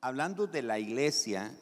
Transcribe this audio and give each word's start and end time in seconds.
hablando 0.00 0.46
de 0.46 0.62
la 0.62 0.78
iglesia, 0.78 1.52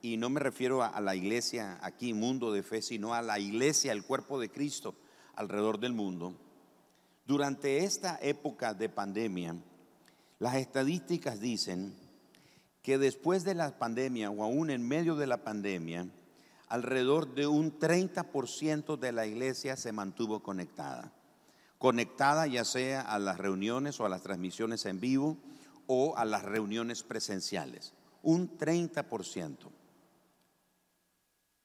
y 0.00 0.16
no 0.16 0.30
me 0.30 0.40
refiero 0.40 0.82
a, 0.82 1.00
la 1.00 1.14
iglesia 1.14 1.78
aquí, 1.82 2.14
mundo 2.14 2.52
de 2.52 2.62
fe, 2.62 2.82
sino 2.82 3.14
a 3.14 3.22
la 3.22 3.38
iglesia, 3.38 3.92
el 3.92 4.04
cuerpo 4.04 4.40
de 4.40 4.50
Cristo 4.50 4.94
alrededor 5.34 5.78
del 5.78 5.92
mundo, 5.92 6.34
durante 7.26 7.84
esta 7.84 8.18
época 8.20 8.74
de 8.74 8.88
pandemia, 8.88 9.56
las 10.38 10.56
estadísticas 10.56 11.40
dicen 11.40 11.94
que 12.82 12.98
después 12.98 13.44
de 13.44 13.54
la 13.54 13.78
pandemia 13.78 14.30
o 14.30 14.42
aún 14.42 14.70
en 14.70 14.86
medio 14.86 15.14
de 15.14 15.28
la 15.28 15.44
pandemia, 15.44 16.08
alrededor 16.68 17.34
de 17.34 17.46
un 17.46 17.78
30% 17.78 18.98
de 18.98 19.12
la 19.12 19.26
iglesia 19.26 19.76
se 19.76 19.92
mantuvo 19.92 20.42
conectada. 20.42 21.12
Conectada 21.78 22.46
ya 22.46 22.64
sea 22.64 23.02
a 23.02 23.18
las 23.20 23.38
reuniones 23.38 24.00
o 24.00 24.06
a 24.06 24.08
las 24.08 24.22
transmisiones 24.22 24.84
en 24.86 24.98
vivo 24.98 25.36
o 25.86 26.16
a 26.16 26.24
las 26.24 26.42
reuniones 26.42 27.02
presenciales. 27.02 27.92
Un 28.22 28.58
30% 28.58 29.56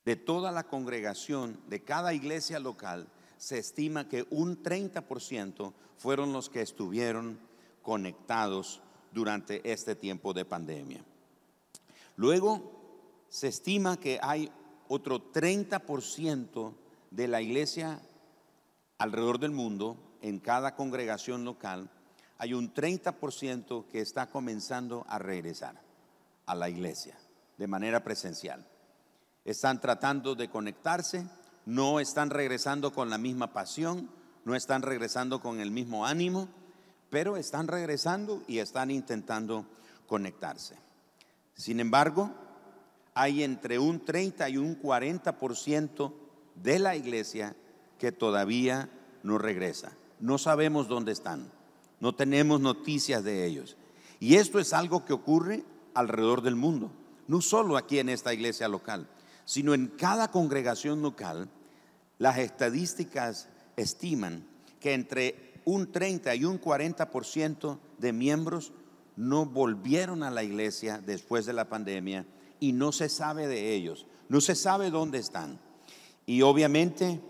de 0.06 0.16
toda 0.16 0.52
la 0.52 0.64
congregación 0.64 1.60
de 1.68 1.84
cada 1.84 2.14
iglesia 2.14 2.60
local 2.60 3.08
se 3.38 3.60
estima 3.60 4.08
que 4.08 4.26
un 4.30 4.64
30% 4.64 5.74
fueron 5.98 6.34
los 6.34 6.50
que 6.50 6.62
estuvieron 6.62 7.38
conectados 7.82 8.82
durante 9.12 9.70
este 9.70 9.96
tiempo 9.96 10.34
de 10.34 10.46
pandemia. 10.46 11.04
Luego, 12.16 12.72
se 13.30 13.48
estima 13.48 13.98
que 13.98 14.20
hay 14.22 14.52
otro 14.88 15.32
30% 15.32 16.74
de 17.12 17.28
la 17.28 17.42
iglesia 17.42 18.02
alrededor 18.98 19.40
del 19.40 19.52
mundo, 19.52 19.98
en 20.22 20.40
cada 20.40 20.76
congregación 20.76 21.46
local, 21.46 21.90
hay 22.40 22.54
un 22.54 22.74
30% 22.74 23.88
que 23.88 24.02
está 24.02 24.28
comenzando 24.28 25.06
a 25.10 25.20
regresar 25.20 25.82
a 26.46 26.56
la 26.56 26.70
iglesia 26.70 27.18
de 27.58 27.68
manera 27.68 28.04
presencial. 28.04 28.66
Están 29.44 29.82
tratando 29.82 30.36
de 30.36 30.50
conectarse, 30.50 31.26
no 31.66 32.00
están 32.00 32.30
regresando 32.30 32.92
con 32.94 33.10
la 33.10 33.18
misma 33.18 33.54
pasión, 33.54 34.10
no 34.46 34.56
están 34.56 34.82
regresando 34.82 35.42
con 35.42 35.60
el 35.60 35.72
mismo 35.72 36.06
ánimo, 36.06 36.48
pero 37.10 37.38
están 37.38 37.68
regresando 37.68 38.44
y 38.48 38.60
están 38.60 38.92
intentando 38.92 39.66
conectarse. 40.06 40.76
Sin 41.56 41.80
embargo, 41.80 42.32
hay 43.14 43.44
entre 43.44 43.80
un 43.80 44.04
30 44.06 44.50
y 44.50 44.58
un 44.58 44.80
40% 44.82 46.14
de 46.56 46.80
la 46.80 46.96
iglesia 46.96 47.56
que 47.98 48.12
todavía 48.12 48.90
no 49.24 49.38
regresa. 49.38 49.92
No 50.20 50.38
sabemos 50.38 50.88
dónde 50.88 51.12
están, 51.12 51.52
no 52.00 52.14
tenemos 52.16 52.62
noticias 52.62 53.24
de 53.24 53.46
ellos. 53.46 53.78
Y 54.20 54.36
esto 54.36 54.60
es 54.60 54.74
algo 54.74 55.06
que 55.06 55.14
ocurre 55.14 55.64
alrededor 55.94 56.42
del 56.42 56.56
mundo, 56.56 56.92
no 57.28 57.42
solo 57.42 57.78
aquí 57.78 58.00
en 58.00 58.10
esta 58.10 58.34
iglesia 58.34 58.68
local, 58.68 59.08
sino 59.46 59.74
en 59.74 59.88
cada 59.88 60.32
congregación 60.32 61.02
local. 61.02 61.50
Las 62.18 62.38
estadísticas 62.38 63.50
estiman 63.76 64.48
que 64.80 64.94
entre 64.94 65.62
un 65.66 65.92
30 65.92 66.34
y 66.36 66.46
un 66.46 66.60
40% 66.60 67.80
de 67.98 68.14
miembros 68.14 68.72
no 69.16 69.46
volvieron 69.46 70.24
a 70.24 70.32
la 70.32 70.44
iglesia 70.44 71.02
después 71.04 71.46
de 71.46 71.54
la 71.54 71.68
pandemia 71.68 72.26
y 72.60 72.72
no 72.72 72.92
se 72.92 73.10
sabe 73.10 73.48
de 73.48 73.74
ellos, 73.74 74.06
no 74.30 74.42
se 74.42 74.56
sabe 74.56 74.90
dónde 74.90 75.18
están. 75.18 75.60
Y 76.26 76.42
obviamente 76.42 77.22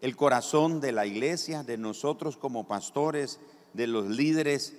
el 0.00 0.16
corazón 0.16 0.80
de 0.80 0.92
la 0.92 1.06
iglesia, 1.06 1.62
de 1.62 1.76
nosotros 1.78 2.36
como 2.36 2.68
pastores, 2.68 3.40
de 3.72 3.86
los 3.86 4.06
líderes, 4.06 4.74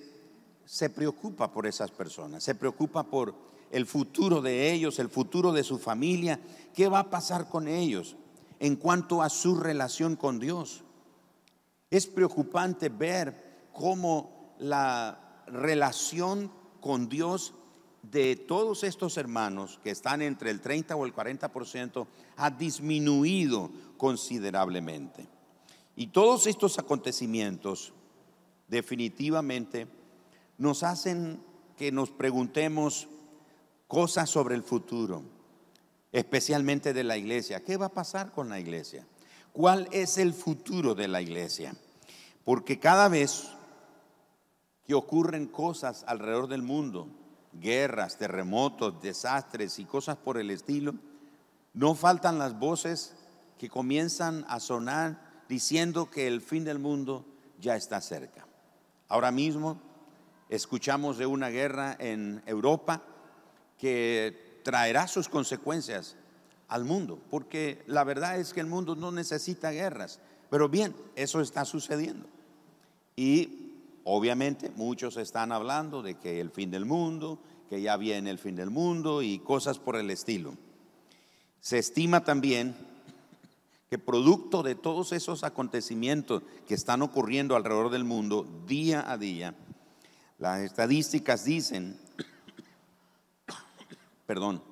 se 0.64 0.90
preocupa 0.90 1.52
por 1.52 1.66
esas 1.66 1.90
personas, 1.90 2.44
se 2.44 2.54
preocupa 2.54 3.02
por 3.02 3.34
el 3.70 3.86
futuro 3.86 4.40
de 4.40 4.72
ellos, 4.72 4.98
el 4.98 5.08
futuro 5.08 5.52
de 5.52 5.64
su 5.64 5.78
familia, 5.78 6.40
qué 6.74 6.88
va 6.88 7.00
a 7.00 7.10
pasar 7.10 7.48
con 7.48 7.68
ellos 7.68 8.16
en 8.58 8.76
cuanto 8.76 9.22
a 9.22 9.30
su 9.30 9.56
relación 9.56 10.16
con 10.16 10.38
Dios. 10.38 10.82
Es 11.90 12.06
preocupante 12.06 12.88
ver 12.88 13.68
cómo 13.72 14.54
la 14.58 15.42
relación 15.46 16.52
con 16.80 17.08
Dios 17.08 17.54
de 18.02 18.36
todos 18.36 18.84
estos 18.84 19.16
hermanos 19.16 19.78
que 19.82 19.90
están 19.90 20.22
entre 20.22 20.50
el 20.50 20.60
30 20.60 20.96
o 20.96 21.04
el 21.04 21.14
40% 21.14 22.06
ha 22.36 22.50
disminuido 22.50 23.70
considerablemente. 23.96 25.26
Y 25.96 26.08
todos 26.08 26.46
estos 26.46 26.78
acontecimientos 26.78 27.92
definitivamente 28.70 29.88
nos 30.56 30.82
hacen 30.82 31.42
que 31.76 31.90
nos 31.90 32.10
preguntemos 32.10 33.08
cosas 33.88 34.30
sobre 34.30 34.54
el 34.54 34.62
futuro, 34.62 35.22
especialmente 36.12 36.92
de 36.92 37.04
la 37.04 37.16
iglesia. 37.16 37.64
¿Qué 37.64 37.76
va 37.76 37.86
a 37.86 37.94
pasar 37.94 38.32
con 38.32 38.48
la 38.48 38.60
iglesia? 38.60 39.04
¿Cuál 39.52 39.88
es 39.90 40.16
el 40.16 40.32
futuro 40.32 40.94
de 40.94 41.08
la 41.08 41.20
iglesia? 41.20 41.74
Porque 42.44 42.78
cada 42.78 43.08
vez 43.08 43.48
que 44.86 44.94
ocurren 44.94 45.46
cosas 45.46 46.04
alrededor 46.06 46.46
del 46.46 46.62
mundo, 46.62 47.08
guerras, 47.52 48.18
terremotos, 48.18 49.02
desastres 49.02 49.78
y 49.80 49.84
cosas 49.84 50.16
por 50.16 50.38
el 50.38 50.50
estilo, 50.50 50.94
no 51.74 51.94
faltan 51.94 52.38
las 52.38 52.58
voces 52.58 53.14
que 53.58 53.68
comienzan 53.68 54.44
a 54.48 54.60
sonar 54.60 55.44
diciendo 55.48 56.08
que 56.10 56.28
el 56.28 56.40
fin 56.40 56.64
del 56.64 56.78
mundo 56.78 57.24
ya 57.60 57.76
está 57.76 58.00
cerca. 58.00 58.46
Ahora 59.10 59.32
mismo 59.32 59.76
escuchamos 60.48 61.18
de 61.18 61.26
una 61.26 61.48
guerra 61.48 61.96
en 61.98 62.42
Europa 62.46 63.02
que 63.76 64.60
traerá 64.62 65.08
sus 65.08 65.28
consecuencias 65.28 66.16
al 66.68 66.84
mundo, 66.84 67.20
porque 67.28 67.82
la 67.86 68.04
verdad 68.04 68.38
es 68.38 68.54
que 68.54 68.60
el 68.60 68.68
mundo 68.68 68.94
no 68.94 69.10
necesita 69.10 69.72
guerras. 69.72 70.20
Pero 70.48 70.68
bien, 70.68 70.94
eso 71.16 71.40
está 71.40 71.64
sucediendo. 71.64 72.28
Y 73.16 73.72
obviamente 74.04 74.70
muchos 74.76 75.16
están 75.16 75.50
hablando 75.50 76.02
de 76.02 76.14
que 76.14 76.40
el 76.40 76.50
fin 76.50 76.70
del 76.70 76.84
mundo, 76.84 77.40
que 77.68 77.82
ya 77.82 77.96
viene 77.96 78.30
el 78.30 78.38
fin 78.38 78.54
del 78.54 78.70
mundo 78.70 79.22
y 79.22 79.40
cosas 79.40 79.80
por 79.80 79.96
el 79.96 80.08
estilo. 80.08 80.54
Se 81.60 81.78
estima 81.78 82.22
también 82.22 82.76
que 83.90 83.98
producto 83.98 84.62
de 84.62 84.76
todos 84.76 85.10
esos 85.10 85.42
acontecimientos 85.42 86.44
que 86.68 86.74
están 86.74 87.02
ocurriendo 87.02 87.56
alrededor 87.56 87.90
del 87.90 88.04
mundo 88.04 88.46
día 88.64 89.10
a 89.10 89.18
día, 89.18 89.56
las 90.38 90.60
estadísticas 90.60 91.44
dicen, 91.44 91.98
perdón, 94.26 94.62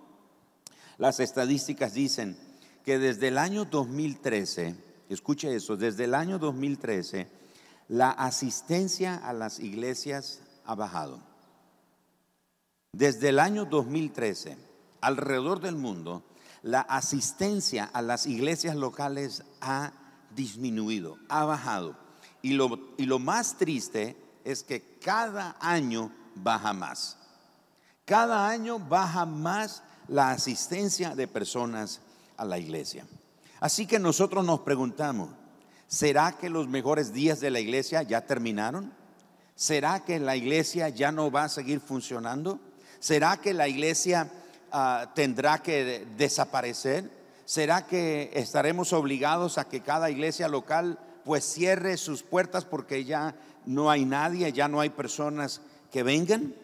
las 0.98 1.18
estadísticas 1.18 1.94
dicen 1.94 2.38
que 2.84 3.00
desde 3.00 3.26
el 3.26 3.38
año 3.38 3.64
2013, 3.64 4.76
escuche 5.08 5.52
eso, 5.52 5.76
desde 5.76 6.04
el 6.04 6.14
año 6.14 6.38
2013, 6.38 7.28
la 7.88 8.10
asistencia 8.10 9.16
a 9.16 9.32
las 9.32 9.58
iglesias 9.58 10.42
ha 10.64 10.76
bajado. 10.76 11.20
Desde 12.92 13.30
el 13.30 13.40
año 13.40 13.64
2013, 13.64 14.56
alrededor 15.00 15.58
del 15.60 15.74
mundo, 15.74 16.22
la 16.62 16.80
asistencia 16.80 17.88
a 17.92 18.02
las 18.02 18.26
iglesias 18.26 18.76
locales 18.76 19.42
ha 19.60 19.92
disminuido, 20.34 21.18
ha 21.28 21.44
bajado. 21.44 21.96
Y 22.42 22.52
lo, 22.52 22.94
y 22.96 23.06
lo 23.06 23.18
más 23.18 23.56
triste 23.56 24.16
es 24.44 24.62
que 24.62 24.98
cada 24.98 25.56
año 25.60 26.12
baja 26.34 26.72
más. 26.72 27.16
Cada 28.04 28.48
año 28.48 28.78
baja 28.78 29.26
más 29.26 29.82
la 30.08 30.30
asistencia 30.30 31.14
de 31.14 31.28
personas 31.28 32.00
a 32.36 32.44
la 32.44 32.58
iglesia. 32.58 33.06
Así 33.60 33.86
que 33.86 33.98
nosotros 33.98 34.44
nos 34.44 34.60
preguntamos, 34.60 35.30
¿será 35.86 36.32
que 36.32 36.48
los 36.48 36.68
mejores 36.68 37.12
días 37.12 37.40
de 37.40 37.50
la 37.50 37.60
iglesia 37.60 38.02
ya 38.02 38.26
terminaron? 38.26 38.92
¿Será 39.54 40.04
que 40.04 40.20
la 40.20 40.36
iglesia 40.36 40.88
ya 40.88 41.10
no 41.10 41.30
va 41.30 41.44
a 41.44 41.48
seguir 41.48 41.80
funcionando? 41.80 42.60
¿Será 43.00 43.38
que 43.38 43.52
la 43.52 43.68
iglesia 43.68 44.30
ah, 44.72 45.12
tendrá 45.14 45.58
que 45.58 46.06
desaparecer? 46.16 47.10
¿Será 47.44 47.86
que 47.86 48.30
estaremos 48.34 48.92
obligados 48.92 49.58
a 49.58 49.68
que 49.68 49.80
cada 49.80 50.10
iglesia 50.10 50.48
local 50.48 50.98
pues 51.24 51.44
cierre 51.44 51.96
sus 51.96 52.22
puertas 52.22 52.64
porque 52.64 53.04
ya 53.04 53.34
no 53.64 53.90
hay 53.90 54.04
nadie, 54.04 54.52
ya 54.52 54.68
no 54.68 54.80
hay 54.80 54.90
personas 54.90 55.60
que 55.90 56.02
vengan? 56.02 56.54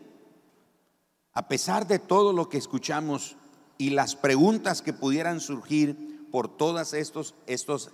A 1.32 1.48
pesar 1.48 1.86
de 1.86 1.98
todo 1.98 2.32
lo 2.32 2.48
que 2.48 2.58
escuchamos 2.58 3.36
y 3.78 3.90
las 3.90 4.14
preguntas 4.14 4.82
que 4.82 4.92
pudieran 4.92 5.40
surgir 5.40 6.28
por 6.30 6.48
todas 6.48 6.94
estos, 6.94 7.34
estos 7.46 7.90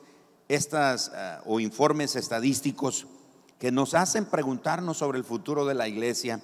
estas 0.51 1.13
eh, 1.15 1.39
o 1.47 1.61
informes 1.61 2.17
estadísticos 2.17 3.07
que 3.61 3.71
nos 3.71 3.95
hacen 3.95 4.25
preguntarnos 4.25 4.99
sobre 4.99 5.19
el 5.19 5.25
futuro 5.25 5.65
de 5.65 5.75
la 5.75 5.87
iglesia, 5.87 6.43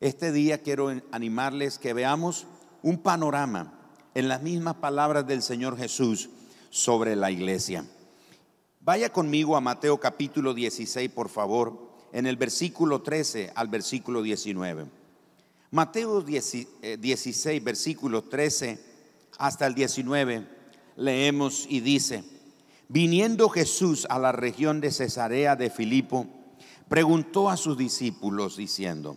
este 0.00 0.32
día 0.32 0.62
quiero 0.62 0.92
animarles 1.12 1.78
que 1.78 1.94
veamos 1.94 2.46
un 2.82 2.98
panorama 2.98 3.72
en 4.14 4.28
las 4.28 4.42
mismas 4.42 4.76
palabras 4.76 5.26
del 5.26 5.42
Señor 5.42 5.76
Jesús 5.76 6.30
sobre 6.70 7.16
la 7.16 7.30
iglesia. 7.30 7.84
Vaya 8.80 9.12
conmigo 9.12 9.56
a 9.56 9.60
Mateo 9.60 9.98
capítulo 9.98 10.54
16, 10.54 11.10
por 11.10 11.28
favor, 11.28 11.90
en 12.12 12.26
el 12.26 12.36
versículo 12.36 13.02
13 13.02 13.52
al 13.54 13.68
versículo 13.68 14.22
19. 14.22 14.86
Mateo 15.70 16.22
16, 16.22 16.68
eh, 16.82 17.60
versículo 17.60 18.22
13 18.22 18.78
hasta 19.38 19.66
el 19.66 19.74
19, 19.74 20.46
leemos 20.96 21.66
y 21.68 21.80
dice, 21.80 22.24
viniendo 22.88 23.48
Jesús 23.48 24.06
a 24.08 24.18
la 24.18 24.32
región 24.32 24.80
de 24.80 24.92
Cesarea 24.92 25.56
de 25.56 25.68
Filipo, 25.68 26.26
preguntó 26.88 27.50
a 27.50 27.56
sus 27.56 27.76
discípulos 27.76 28.56
diciendo, 28.56 29.16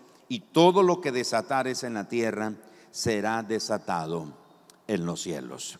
y 0.31 0.39
todo 0.39 0.81
lo 0.81 1.01
que 1.01 1.11
desatares 1.11 1.83
en 1.83 1.93
la 1.93 2.07
tierra 2.07 2.53
será 2.89 3.43
desatado 3.43 4.33
en 4.87 5.05
los 5.05 5.23
cielos. 5.23 5.77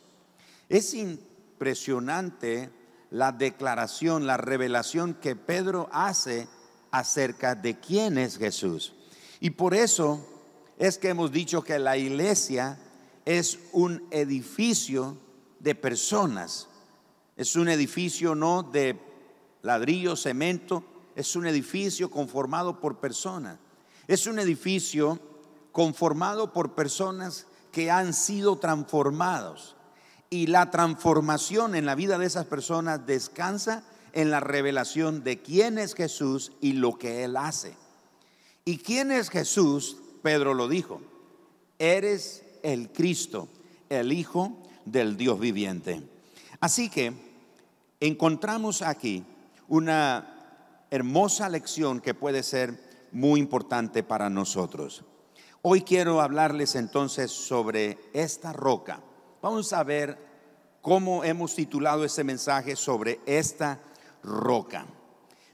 Es 0.68 0.94
impresionante 0.94 2.70
la 3.12 3.32
declaración, 3.32 4.28
la 4.28 4.36
revelación 4.36 5.14
que 5.14 5.38
Pedro 5.38 5.88
hace 5.94 6.50
acerca 6.92 7.56
de 7.56 7.80
quién 7.80 8.18
es 8.18 8.38
Jesús. 8.38 8.94
Y 9.40 9.52
por 9.52 9.74
eso 9.74 10.20
es 10.78 10.98
que 10.98 11.08
hemos 11.08 11.32
dicho 11.32 11.64
que 11.64 11.80
la 11.80 11.96
iglesia 11.96 12.78
es 13.24 13.58
un 13.72 14.06
edificio 14.12 15.16
de 15.62 15.76
personas. 15.76 16.68
Es 17.38 17.56
un 17.56 17.70
edificio 17.70 18.36
no 18.36 18.64
de 18.64 19.00
ladrillo, 19.62 20.18
cemento, 20.18 20.84
es 21.16 21.38
un 21.38 21.48
edificio 21.48 22.12
conformado 22.12 22.82
por 22.82 23.00
personas. 23.00 23.58
Es 24.08 24.28
un 24.28 24.40
edificio 24.40 25.20
conformado 25.72 26.54
por 26.54 26.76
personas 26.76 27.46
que 27.72 27.92
han 27.92 28.14
sido 28.14 28.58
transformados. 28.58 29.76
Y 30.30 30.48
la 30.48 30.72
transformación 30.72 31.76
en 31.76 31.86
la 31.86 31.96
vida 31.96 32.18
de 32.18 32.26
esas 32.26 32.46
personas 32.46 33.06
descansa 33.06 33.84
en 34.14 34.30
la 34.32 34.40
revelación 34.40 35.24
de 35.24 35.42
quién 35.42 35.78
es 35.78 35.94
Jesús 35.94 36.52
y 36.62 36.74
lo 36.74 36.98
que 36.98 37.24
Él 37.24 37.38
hace. 37.38 37.76
¿Y 38.66 38.78
quién 38.78 39.12
es 39.12 39.30
Jesús? 39.30 39.98
Pedro 40.22 40.54
lo 40.54 40.68
dijo. 40.68 41.02
Eres 41.80 42.44
el 42.64 42.92
Cristo, 42.92 43.48
el 43.90 44.12
Hijo 44.12 44.58
del 44.86 45.18
Dios 45.18 45.40
viviente. 45.40 46.02
Así 46.60 46.90
que 46.90 47.14
encontramos 48.00 48.82
aquí 48.82 49.24
una 49.68 50.86
hermosa 50.92 51.50
lección 51.50 52.02
que 52.02 52.14
puede 52.14 52.44
ser 52.44 52.91
muy 53.12 53.40
importante 53.40 54.04
para 54.04 54.30
nosotros. 54.30 55.04
Hoy 55.62 55.82
quiero 55.82 56.22
hablarles 56.22 56.76
entonces 56.76 57.32
sobre 57.32 57.98
esta 58.14 58.54
roca. 58.54 59.02
Vamos 59.42 59.74
a 59.74 59.84
ver 59.84 60.18
cómo 60.82 61.24
hemos 61.24 61.56
titulado 61.56 62.04
este 62.04 62.24
mensaje 62.24 62.76
sobre 62.76 63.20
esta 63.26 63.80
roca. 64.24 64.86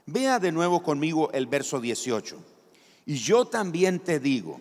Vea 0.06 0.38
de 0.38 0.52
nuevo 0.52 0.82
conmigo 0.82 1.30
el 1.32 1.46
verso 1.46 1.80
18. 1.80 2.38
Y 3.06 3.16
yo 3.16 3.46
también 3.46 4.00
te 4.00 4.20
digo, 4.20 4.60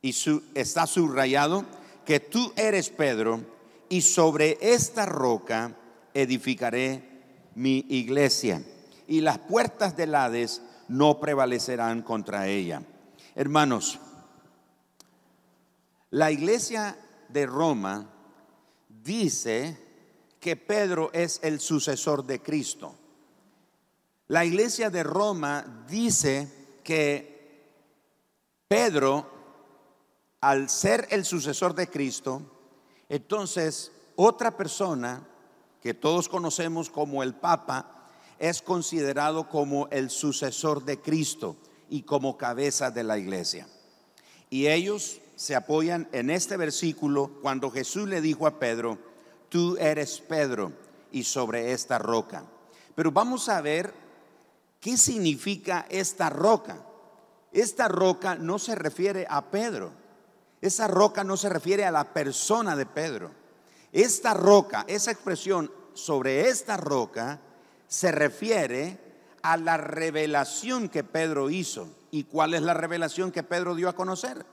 y 0.00 0.14
está 0.54 0.86
subrayado, 0.86 1.64
que 2.04 2.20
tú 2.20 2.52
eres 2.56 2.88
Pedro, 2.90 3.40
y 3.88 4.02
sobre 4.02 4.58
esta 4.60 5.06
roca 5.06 5.76
edificaré 6.14 7.12
mi 7.54 7.84
iglesia 7.88 8.62
y 9.06 9.20
las 9.20 9.38
puertas 9.38 9.96
del 9.96 10.14
Hades 10.14 10.62
no 10.92 11.18
prevalecerán 11.18 12.02
contra 12.02 12.46
ella. 12.46 12.82
Hermanos, 13.34 13.98
la 16.10 16.30
iglesia 16.30 16.96
de 17.30 17.46
Roma 17.46 18.06
dice 18.88 19.78
que 20.38 20.56
Pedro 20.56 21.10
es 21.14 21.40
el 21.42 21.60
sucesor 21.60 22.26
de 22.26 22.42
Cristo. 22.42 22.94
La 24.28 24.44
iglesia 24.44 24.90
de 24.90 25.02
Roma 25.02 25.84
dice 25.88 26.78
que 26.84 27.32
Pedro, 28.68 29.30
al 30.42 30.68
ser 30.68 31.08
el 31.10 31.24
sucesor 31.24 31.74
de 31.74 31.88
Cristo, 31.88 32.42
entonces 33.08 33.92
otra 34.16 34.56
persona 34.56 35.26
que 35.80 35.94
todos 35.94 36.28
conocemos 36.28 36.90
como 36.90 37.22
el 37.22 37.34
Papa, 37.34 38.01
es 38.42 38.60
considerado 38.60 39.48
como 39.48 39.86
el 39.92 40.10
sucesor 40.10 40.84
de 40.84 41.00
Cristo 41.00 41.54
y 41.88 42.02
como 42.02 42.36
cabeza 42.36 42.90
de 42.90 43.04
la 43.04 43.16
iglesia. 43.16 43.68
Y 44.50 44.66
ellos 44.66 45.20
se 45.36 45.54
apoyan 45.54 46.08
en 46.10 46.28
este 46.28 46.56
versículo 46.56 47.38
cuando 47.40 47.70
Jesús 47.70 48.08
le 48.08 48.20
dijo 48.20 48.48
a 48.48 48.58
Pedro, 48.58 48.98
tú 49.48 49.76
eres 49.78 50.18
Pedro 50.18 50.72
y 51.12 51.22
sobre 51.22 51.70
esta 51.70 51.98
roca. 51.98 52.42
Pero 52.96 53.12
vamos 53.12 53.48
a 53.48 53.60
ver 53.60 53.94
qué 54.80 54.96
significa 54.96 55.86
esta 55.88 56.28
roca. 56.28 56.84
Esta 57.52 57.86
roca 57.86 58.34
no 58.34 58.58
se 58.58 58.74
refiere 58.74 59.24
a 59.30 59.52
Pedro. 59.52 59.92
Esa 60.60 60.88
roca 60.88 61.22
no 61.22 61.36
se 61.36 61.48
refiere 61.48 61.84
a 61.84 61.92
la 61.92 62.12
persona 62.12 62.74
de 62.74 62.86
Pedro. 62.86 63.30
Esta 63.92 64.34
roca, 64.34 64.84
esa 64.88 65.12
expresión 65.12 65.70
sobre 65.94 66.48
esta 66.48 66.76
roca, 66.76 67.40
se 67.92 68.10
refiere 68.10 68.98
a 69.42 69.58
la 69.58 69.76
revelación 69.76 70.88
que 70.88 71.04
Pedro 71.04 71.50
hizo. 71.50 71.94
¿Y 72.10 72.24
cuál 72.24 72.54
es 72.54 72.62
la 72.62 72.72
revelación 72.72 73.30
que 73.30 73.42
Pedro 73.42 73.74
dio 73.74 73.90
a 73.90 73.94
conocer? 73.94 74.46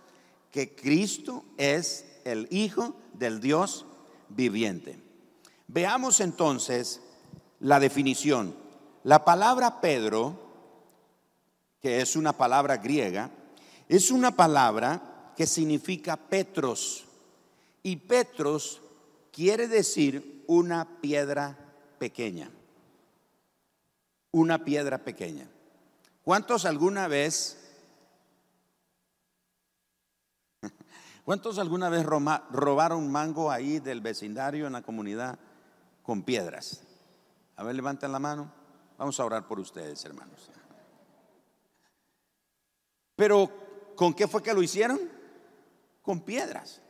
Que 0.52 0.76
Cristo 0.76 1.46
es 1.58 2.06
el 2.26 2.50
Hijo 2.52 2.98
del 3.14 3.40
Dios 3.40 3.86
viviente. 4.28 5.02
Veamos 5.70 6.20
entonces 6.20 7.02
la 7.62 7.80
definición. 7.80 8.54
La 9.06 9.24
palabra 9.24 9.80
Pedro, 9.80 10.38
que 11.82 12.02
es 12.02 12.18
una 12.18 12.34
palabra 12.34 12.76
griega, 12.76 13.32
es 13.88 14.12
una 14.12 14.36
palabra 14.36 15.32
que 15.38 15.48
significa 15.48 16.18
Petros. 16.18 17.06
Y 17.84 17.96
Petros 17.96 18.82
quiere 19.32 19.70
decir 19.70 20.44
una 20.46 21.00
piedra 21.00 21.58
pequeña. 22.00 22.52
Una 24.32 24.64
piedra 24.64 25.00
pequeña. 25.00 25.48
¿Cuántos 26.24 26.66
alguna 26.66 27.08
vez, 27.08 27.58
cuántos 31.26 31.58
alguna 31.58 31.90
vez 31.90 32.06
robaron 32.06 33.12
mango 33.12 33.52
ahí 33.52 33.80
del 33.80 34.02
vecindario 34.02 34.68
en 34.68 34.74
la 34.74 34.82
comunidad 34.82 35.40
con 36.04 36.24
piedras? 36.24 36.84
A 37.56 37.64
ver, 37.64 37.76
levanten 37.76 38.12
la 38.12 38.20
mano. 38.20 38.52
Vamos 38.98 39.20
a 39.20 39.26
orar 39.26 39.48
por 39.48 39.60
ustedes, 39.60 40.04
hermanos. 40.06 40.50
Pero, 43.16 43.94
¿con 43.96 44.14
qué 44.14 44.28
fue 44.28 44.44
que 44.44 44.54
lo 44.54 44.62
hicieron? 44.62 45.00
Con 46.02 46.22
piedras 46.22 46.82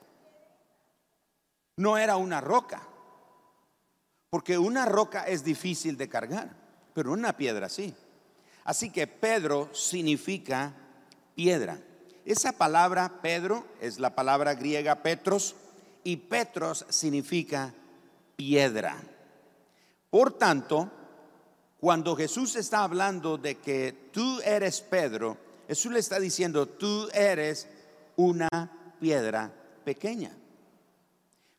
no 1.79 1.97
era 1.97 2.17
una 2.17 2.41
roca, 2.41 2.81
porque 4.29 4.57
una 4.57 4.85
roca 4.85 5.23
es 5.23 5.45
difícil 5.45 5.95
de 5.95 6.09
cargar, 6.09 6.53
pero 6.93 7.11
una 7.11 7.35
piedra 7.35 7.69
sí. 7.69 7.93
Así 8.63 8.91
que 8.91 9.07
Pedro 9.07 9.69
significa 9.73 10.73
piedra. 11.35 11.79
Esa 12.25 12.51
palabra 12.51 13.21
Pedro 13.21 13.65
es 13.81 13.99
la 13.99 14.13
palabra 14.13 14.53
griega 14.55 15.01
Petros 15.01 15.55
y 16.03 16.17
Petros 16.17 16.85
significa 16.89 17.73
piedra. 18.35 18.97
Por 20.09 20.37
tanto, 20.37 20.91
cuando 21.79 22.15
Jesús 22.15 22.55
está 22.55 22.83
hablando 22.83 23.37
de 23.37 23.55
que 23.55 24.09
tú 24.11 24.39
eres 24.41 24.81
Pedro, 24.81 25.37
Jesús 25.67 25.91
le 25.91 25.99
está 25.99 26.19
diciendo, 26.19 26.67
tú 26.67 27.07
eres 27.13 27.67
una 28.15 28.49
piedra 28.99 29.51
pequeña. 29.83 30.31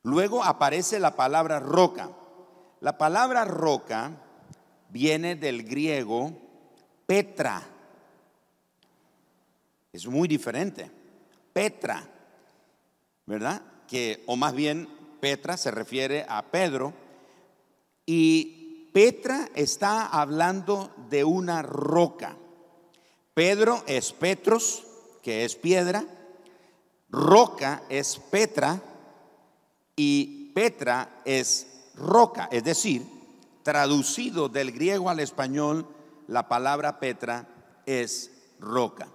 Luego 0.02 0.44
aparece 0.44 0.98
la 0.98 1.16
palabra 1.16 1.60
roca. 1.60 2.10
La 2.80 2.98
palabra 2.98 3.44
roca 3.44 4.12
viene 4.90 5.36
del 5.36 5.62
griego 5.64 6.32
Petra. 7.06 7.62
Es 9.92 10.06
muy 10.06 10.28
diferente. 10.28 10.90
Petra, 11.52 12.06
¿verdad? 13.26 13.62
Que, 13.88 14.22
o 14.26 14.36
más 14.36 14.54
bien, 14.54 14.88
Petra 15.20 15.56
se 15.56 15.70
refiere 15.70 16.24
a 16.28 16.42
Pedro. 16.42 16.92
Y 18.06 18.88
Petra 18.92 19.48
está 19.54 20.06
hablando 20.06 20.94
de 21.10 21.24
una 21.24 21.62
roca. 21.62 22.36
Pedro 23.34 23.82
es 23.86 24.12
Petros, 24.12 24.84
que 25.22 25.44
es 25.44 25.56
piedra. 25.56 26.04
Roca 27.08 27.82
es 27.88 28.18
Petra. 28.30 28.80
Y 29.96 30.52
Petra 30.54 31.22
es 31.24 31.66
roca. 31.96 32.48
Es 32.52 32.64
decir, 32.64 33.19
traducido 33.62 34.48
del 34.48 34.72
griego 34.72 35.10
al 35.10 35.20
español, 35.20 35.86
la 36.26 36.48
palabra 36.48 37.00
Petra 37.00 37.46
es 37.86 38.30
roca. 38.58 39.08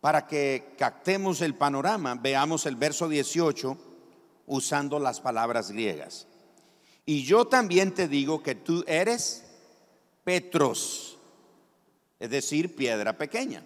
Para 0.00 0.26
que 0.26 0.74
captemos 0.78 1.40
el 1.40 1.54
panorama, 1.54 2.14
veamos 2.14 2.66
el 2.66 2.76
verso 2.76 3.08
18 3.08 3.76
usando 4.46 4.98
las 4.98 5.20
palabras 5.20 5.70
griegas. 5.70 6.26
Y 7.04 7.24
yo 7.24 7.46
también 7.46 7.94
te 7.94 8.06
digo 8.06 8.42
que 8.42 8.54
tú 8.54 8.84
eres 8.86 9.44
Petros, 10.24 11.16
es 12.20 12.30
decir, 12.30 12.76
piedra 12.76 13.16
pequeña. 13.16 13.62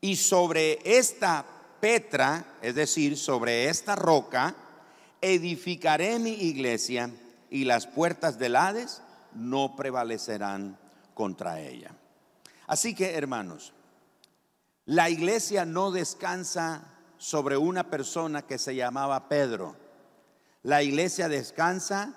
Y 0.00 0.16
sobre 0.16 0.78
esta 0.84 1.44
Petra, 1.80 2.58
es 2.62 2.76
decir, 2.76 3.16
sobre 3.18 3.68
esta 3.68 3.96
roca, 3.96 4.54
edificaré 5.20 6.20
mi 6.20 6.30
iglesia 6.30 7.10
y 7.52 7.64
las 7.66 7.86
puertas 7.86 8.38
del 8.38 8.56
Hades 8.56 9.02
no 9.34 9.76
prevalecerán 9.76 10.78
contra 11.12 11.60
ella. 11.60 11.94
Así 12.66 12.94
que, 12.94 13.14
hermanos, 13.14 13.74
la 14.86 15.10
iglesia 15.10 15.66
no 15.66 15.90
descansa 15.90 16.84
sobre 17.18 17.58
una 17.58 17.90
persona 17.90 18.40
que 18.42 18.56
se 18.56 18.74
llamaba 18.74 19.28
Pedro. 19.28 19.76
La 20.62 20.82
iglesia 20.82 21.28
descansa 21.28 22.14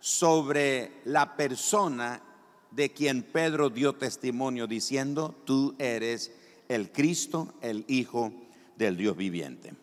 sobre 0.00 1.02
la 1.04 1.36
persona 1.36 2.22
de 2.70 2.90
quien 2.90 3.24
Pedro 3.24 3.68
dio 3.68 3.94
testimonio 3.94 4.66
diciendo, 4.66 5.34
tú 5.44 5.76
eres 5.78 6.32
el 6.68 6.90
Cristo, 6.92 7.52
el 7.60 7.84
Hijo 7.88 8.32
del 8.76 8.96
Dios 8.96 9.18
viviente. 9.18 9.74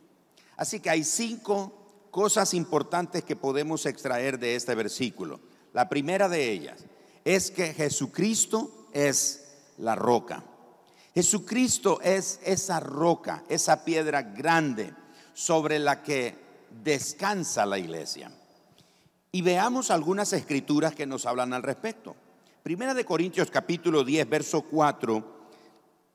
Así 0.58 0.80
que 0.80 0.90
hay 0.90 1.04
cinco 1.04 1.85
cosas 2.16 2.54
importantes 2.54 3.26
que 3.26 3.36
podemos 3.36 3.86
extraer 3.86 4.40
de 4.40 4.56
este 4.56 4.74
versículo. 4.74 5.42
La 5.74 5.90
primera 5.90 6.30
de 6.30 6.50
ellas 6.50 6.86
es 7.26 7.52
que 7.52 7.74
Jesucristo 7.74 8.88
es 8.94 9.58
la 9.80 9.96
roca. 9.96 10.42
Jesucristo 11.14 12.00
es 12.02 12.40
esa 12.46 12.80
roca, 12.80 13.44
esa 13.50 13.84
piedra 13.84 14.22
grande 14.22 14.94
sobre 15.34 15.78
la 15.78 16.04
que 16.04 16.36
descansa 16.86 17.66
la 17.66 17.80
iglesia. 17.80 18.32
Y 19.34 19.42
veamos 19.42 19.92
algunas 19.92 20.32
escrituras 20.32 20.96
que 20.96 21.06
nos 21.06 21.26
hablan 21.26 21.52
al 21.52 21.64
respecto. 21.64 22.16
Primera 22.64 22.94
de 22.94 23.04
Corintios 23.04 23.52
capítulo 23.52 24.06
10, 24.06 24.30
verso 24.30 24.62
4, 24.62 25.50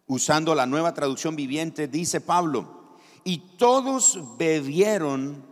usando 0.06 0.54
la 0.54 0.64
nueva 0.64 0.94
traducción 0.94 1.36
viviente, 1.36 1.88
dice 1.88 2.22
Pablo, 2.22 2.96
y 3.22 3.56
todos 3.58 4.38
bebieron 4.38 5.49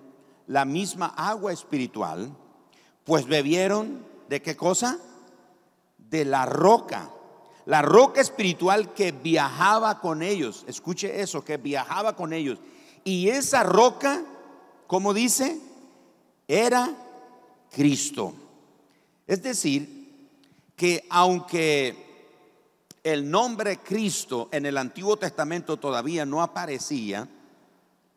la 0.49 0.64
misma 0.64 1.14
agua 1.17 1.52
espiritual, 1.52 2.35
pues 3.05 3.26
bebieron 3.26 4.05
de 4.28 4.43
qué 4.43 4.57
cosa? 4.57 4.99
De 5.99 6.25
la 6.25 6.47
roca. 6.47 7.11
La 7.67 7.83
roca 7.83 8.21
espiritual 8.21 8.95
que 8.95 9.12
viajaba 9.12 10.00
con 10.00 10.23
ellos. 10.23 10.64
Escuche 10.67 11.21
eso, 11.21 11.45
que 11.45 11.59
viajaba 11.59 12.17
con 12.17 12.33
ellos. 12.33 12.59
Y 13.05 13.28
esa 13.28 13.62
roca, 13.62 14.23
como 14.87 15.12
dice, 15.12 15.61
era 16.49 16.95
Cristo. 17.71 18.33
Es 19.26 19.43
decir, 19.43 19.99
que 20.75 21.05
aunque 21.11 22.09
el 23.05 23.31
nombre 23.31 23.78
Cristo 23.78 24.49
en 24.50 24.64
el 24.64 24.78
Antiguo 24.78 25.19
Testamento 25.19 25.76
todavía 25.76 26.25
no 26.25 26.43
aparecía, 26.43 27.28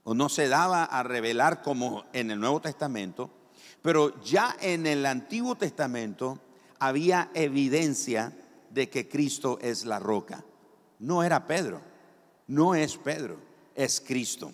o 0.03 0.13
no 0.13 0.29
se 0.29 0.47
daba 0.47 0.83
a 0.83 1.03
revelar 1.03 1.61
como 1.61 2.05
en 2.13 2.31
el 2.31 2.39
Nuevo 2.39 2.61
Testamento, 2.61 3.29
pero 3.81 4.21
ya 4.23 4.55
en 4.61 4.87
el 4.87 5.05
Antiguo 5.05 5.55
Testamento 5.55 6.39
había 6.79 7.29
evidencia 7.33 8.33
de 8.69 8.89
que 8.89 9.07
Cristo 9.07 9.59
es 9.61 9.85
la 9.85 9.99
roca. 9.99 10.43
No 10.99 11.23
era 11.23 11.47
Pedro, 11.47 11.81
no 12.47 12.75
es 12.75 12.97
Pedro, 12.97 13.37
es 13.75 14.01
Cristo. 14.01 14.51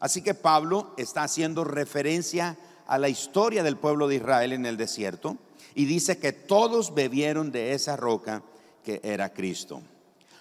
Así 0.00 0.22
que 0.22 0.34
Pablo 0.34 0.94
está 0.96 1.22
haciendo 1.22 1.64
referencia 1.64 2.56
a 2.86 2.98
la 2.98 3.08
historia 3.08 3.62
del 3.62 3.76
pueblo 3.76 4.08
de 4.08 4.16
Israel 4.16 4.52
en 4.52 4.66
el 4.66 4.76
desierto 4.76 5.36
y 5.74 5.84
dice 5.84 6.18
que 6.18 6.32
todos 6.32 6.94
bebieron 6.94 7.52
de 7.52 7.74
esa 7.74 7.96
roca 7.96 8.42
que 8.82 9.00
era 9.04 9.32
Cristo. 9.32 9.82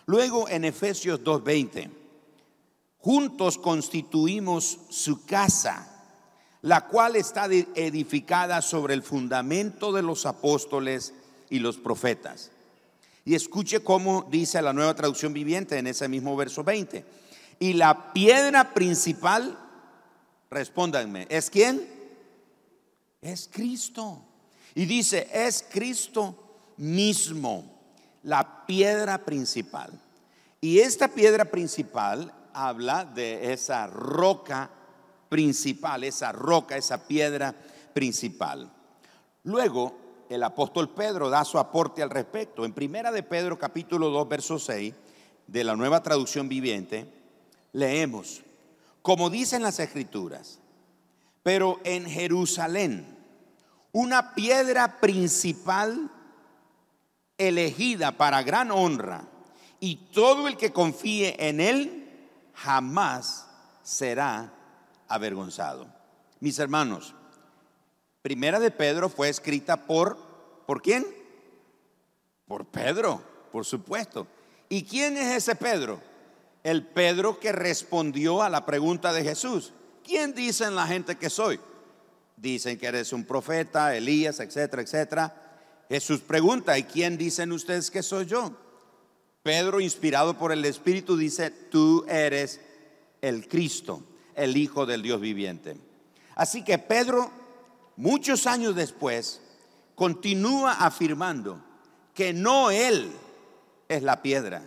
Luego 0.06 0.50
en 0.50 0.66
Efesios 0.66 1.24
2.20 1.24 1.99
juntos 3.00 3.58
constituimos 3.58 4.80
su 4.90 5.26
casa, 5.26 5.88
la 6.62 6.88
cual 6.88 7.16
está 7.16 7.46
edificada 7.46 8.62
sobre 8.62 8.94
el 8.94 9.04
fundamento 9.04 9.92
de 9.92 10.02
los 10.02 10.26
apóstoles 10.26 11.14
y 11.50 11.60
los 11.60 11.78
profetas. 11.78 12.52
Y 13.26 13.36
escuche 13.36 13.82
cómo 13.82 14.28
dice 14.30 14.62
la 14.62 14.74
nueva 14.74 14.96
traducción 14.96 15.34
viviente 15.34 15.78
en 15.78 15.88
ese 15.88 16.08
mismo 16.08 16.36
verso 16.36 16.64
20. 16.64 17.06
Y 17.60 17.74
la 17.74 18.14
piedra 18.14 18.74
principal, 18.74 19.58
respóndanme, 20.50 21.28
¿es 21.30 21.50
quién? 21.50 21.88
Es 23.22 23.50
Cristo. 23.52 24.22
Y 24.76 24.86
dice, 24.86 25.30
es 25.34 25.66
Cristo 25.70 26.36
mismo, 26.78 27.80
la 28.24 28.66
piedra 28.66 29.24
principal. 29.26 29.92
Y 30.62 30.80
esta 30.80 31.08
piedra 31.10 31.46
principal 31.46 32.34
habla 32.54 33.06
de 33.06 33.54
esa 33.54 33.88
roca 33.88 34.70
principal, 35.30 36.04
esa 36.04 36.32
roca, 36.32 36.78
esa 36.78 37.08
piedra 37.08 37.56
principal. 37.94 38.72
Luego, 39.44 39.98
el 40.30 40.44
apóstol 40.44 40.90
Pedro 40.90 41.30
da 41.30 41.44
su 41.46 41.58
aporte 41.58 42.04
al 42.04 42.10
respecto. 42.10 42.66
En 42.66 42.74
primera 42.74 43.12
de 43.12 43.24
Pedro 43.24 43.58
capítulo 43.58 44.10
2, 44.10 44.30
verso 44.30 44.60
6, 44.60 44.94
de 45.48 45.64
la 45.64 45.76
nueva 45.76 46.04
traducción 46.04 46.48
viviente, 46.48 47.12
leemos, 47.74 48.42
como 49.02 49.30
dicen 49.30 49.64
las 49.64 49.80
escrituras, 49.80 50.60
pero 51.42 51.80
en 51.84 52.06
Jerusalén, 52.06 53.18
una 53.92 54.36
piedra 54.36 55.00
principal 55.00 56.12
elegida 57.38 58.12
para 58.12 58.44
gran 58.44 58.70
honra, 58.70 59.28
y 59.80 59.96
todo 60.14 60.48
el 60.48 60.58
que 60.58 60.74
confíe 60.74 61.36
en 61.48 61.62
él 61.62 62.09
jamás 62.64 63.48
será 63.84 64.54
avergonzado. 65.08 65.88
Mis 66.40 66.60
hermanos, 66.60 67.16
Primera 68.22 68.60
de 68.60 68.70
Pedro 68.70 69.10
fue 69.10 69.30
escrita 69.30 69.86
por 69.88 70.18
¿por 70.68 70.82
quién? 70.82 71.06
Por 72.48 72.66
Pedro, 72.66 73.24
por 73.52 73.66
supuesto. 73.66 74.28
¿Y 74.68 74.84
quién 74.84 75.18
es 75.18 75.38
ese 75.38 75.56
Pedro? 75.56 76.02
El 76.64 76.86
Pedro 76.86 77.40
que 77.40 77.52
respondió 77.52 78.42
a 78.42 78.50
la 78.50 78.66
pregunta 78.66 79.14
de 79.14 79.24
Jesús. 79.24 79.74
¿Quién 80.04 80.34
dicen 80.34 80.76
la 80.76 80.86
gente 80.86 81.18
que 81.18 81.30
soy? 81.30 81.60
Dicen 82.36 82.78
que 82.78 82.88
eres 82.88 83.14
un 83.14 83.24
profeta, 83.24 83.96
Elías, 83.96 84.40
etcétera, 84.42 84.82
etcétera. 84.82 85.36
Jesús 85.88 86.20
pregunta, 86.20 86.78
¿y 86.78 86.84
quién 86.84 87.18
dicen 87.18 87.52
ustedes 87.52 87.90
que 87.90 88.04
soy 88.04 88.26
yo? 88.26 88.54
Pedro, 89.50 89.82
inspirado 89.82 90.38
por 90.38 90.52
el 90.52 90.64
Espíritu, 90.64 91.18
dice, 91.18 91.50
tú 91.50 92.06
eres 92.08 92.62
el 93.20 93.48
Cristo, 93.48 94.04
el 94.36 94.56
Hijo 94.56 94.86
del 94.86 95.02
Dios 95.02 95.20
viviente. 95.20 95.76
Así 96.36 96.64
que 96.64 96.78
Pedro, 96.78 97.32
muchos 97.98 98.46
años 98.46 98.76
después, 98.76 99.42
continúa 99.96 100.74
afirmando 100.74 101.60
que 102.14 102.32
no 102.32 102.70
Él 102.70 103.12
es 103.88 104.04
la 104.04 104.22
piedra, 104.22 104.62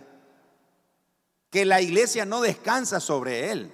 que 1.49 1.63
la 1.63 1.81
iglesia 1.81 2.25
no 2.25 2.41
descansa 2.41 2.99
sobre 2.99 3.51
Él. 3.51 3.71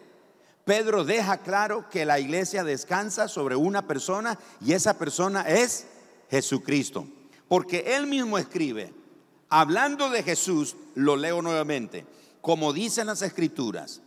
Pedro 0.63 1.05
deja 1.05 1.39
claro 1.39 1.89
que 1.89 2.05
la 2.05 2.19
iglesia 2.19 2.63
descansa 2.63 3.27
sobre 3.27 3.55
una 3.55 3.87
persona 3.87 4.37
y 4.63 4.73
esa 4.73 4.99
persona 4.99 5.41
es 5.41 5.87
Jesucristo. 6.29 7.07
Porque 7.47 7.95
Él 7.95 8.05
mismo 8.05 8.37
escribe, 8.37 8.93
Hablando 9.49 10.09
de 10.09 10.23
Jesús, 10.23 10.75
lo 10.95 11.15
leo 11.15 11.41
nuevamente, 11.41 12.05
como 12.41 12.71
dicen 12.71 13.07
las 13.07 13.23
escrituras, 13.23 14.01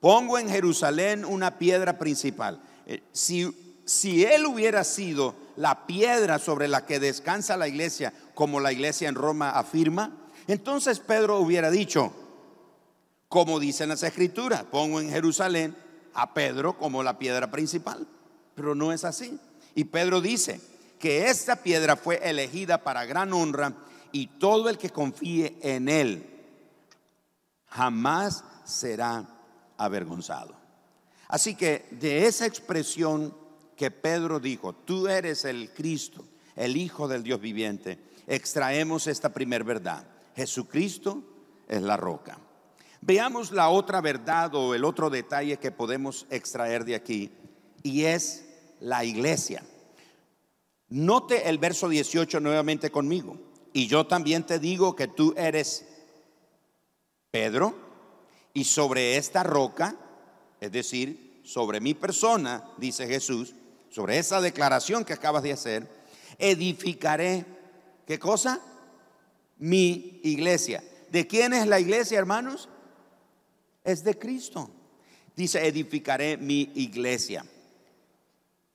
pongo 0.00 0.38
en 0.38 0.48
Jerusalén 0.48 1.24
una 1.24 1.58
piedra 1.58 1.98
principal. 1.98 2.60
Eh, 2.86 3.02
si, 3.12 3.82
si 3.84 4.24
él 4.24 4.46
hubiera 4.46 4.84
sido 4.84 5.34
la 5.56 5.86
piedra 5.86 6.38
sobre 6.38 6.68
la 6.68 6.86
que 6.86 7.00
descansa 7.00 7.56
la 7.56 7.68
iglesia, 7.68 8.14
como 8.34 8.60
la 8.60 8.72
iglesia 8.72 9.08
en 9.08 9.14
Roma 9.14 9.50
afirma, 9.50 10.16
entonces 10.46 11.00
Pedro 11.00 11.38
hubiera 11.38 11.70
dicho, 11.70 12.12
como 13.28 13.60
dicen 13.60 13.90
las 13.90 14.02
escrituras, 14.02 14.64
pongo 14.64 15.00
en 15.00 15.10
Jerusalén 15.10 15.76
a 16.14 16.32
Pedro 16.32 16.78
como 16.78 17.02
la 17.02 17.18
piedra 17.18 17.50
principal. 17.50 18.06
Pero 18.54 18.74
no 18.74 18.92
es 18.92 19.04
así. 19.04 19.38
Y 19.74 19.84
Pedro 19.84 20.22
dice 20.22 20.60
que 20.98 21.28
esta 21.28 21.56
piedra 21.56 21.96
fue 21.96 22.20
elegida 22.28 22.82
para 22.82 23.04
gran 23.04 23.34
honra 23.34 23.74
y 24.12 24.26
todo 24.38 24.68
el 24.68 24.78
que 24.78 24.90
confíe 24.90 25.58
en 25.62 25.88
él 25.88 26.38
jamás 27.66 28.44
será 28.64 29.26
avergonzado. 29.76 30.54
Así 31.28 31.54
que 31.54 31.86
de 31.90 32.26
esa 32.26 32.46
expresión 32.46 33.34
que 33.76 33.90
Pedro 33.90 34.40
dijo, 34.40 34.74
tú 34.74 35.06
eres 35.06 35.44
el 35.44 35.70
Cristo, 35.72 36.24
el 36.56 36.76
Hijo 36.76 37.06
del 37.06 37.22
Dios 37.22 37.40
viviente, 37.40 37.98
extraemos 38.26 39.06
esta 39.06 39.32
primer 39.32 39.62
verdad. 39.64 40.04
Jesucristo 40.34 41.22
es 41.68 41.82
la 41.82 41.96
roca. 41.96 42.38
Veamos 43.00 43.52
la 43.52 43.68
otra 43.68 44.00
verdad 44.00 44.54
o 44.54 44.74
el 44.74 44.84
otro 44.84 45.10
detalle 45.10 45.58
que 45.58 45.70
podemos 45.70 46.26
extraer 46.30 46.84
de 46.84 46.96
aquí 46.96 47.30
y 47.82 48.04
es 48.04 48.44
la 48.80 49.04
iglesia. 49.04 49.62
Note 50.88 51.48
el 51.48 51.58
verso 51.58 51.88
18 51.88 52.40
nuevamente 52.40 52.90
conmigo. 52.90 53.47
Y 53.78 53.86
yo 53.86 54.08
también 54.08 54.44
te 54.44 54.58
digo 54.58 54.96
que 54.96 55.06
tú 55.06 55.34
eres 55.36 55.84
Pedro 57.30 57.76
y 58.52 58.64
sobre 58.64 59.16
esta 59.16 59.44
roca, 59.44 59.94
es 60.60 60.72
decir, 60.72 61.42
sobre 61.44 61.80
mi 61.80 61.94
persona, 61.94 62.72
dice 62.76 63.06
Jesús, 63.06 63.54
sobre 63.88 64.18
esa 64.18 64.40
declaración 64.40 65.04
que 65.04 65.12
acabas 65.12 65.44
de 65.44 65.52
hacer, 65.52 65.88
edificaré, 66.40 67.46
¿qué 68.04 68.18
cosa? 68.18 68.60
Mi 69.58 70.18
iglesia. 70.24 70.82
¿De 71.12 71.28
quién 71.28 71.52
es 71.52 71.68
la 71.68 71.78
iglesia, 71.78 72.18
hermanos? 72.18 72.68
Es 73.84 74.02
de 74.02 74.18
Cristo. 74.18 74.68
Dice, 75.36 75.64
edificaré 75.64 76.36
mi 76.36 76.72
iglesia. 76.74 77.46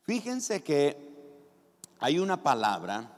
Fíjense 0.04 0.64
que 0.64 0.96
hay 2.00 2.20
una 2.20 2.42
palabra 2.42 3.13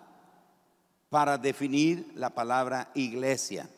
para 1.15 1.37
definir 1.37 2.11
la 2.15 2.31
palabra 2.31 2.91
iglesia. 2.93 3.69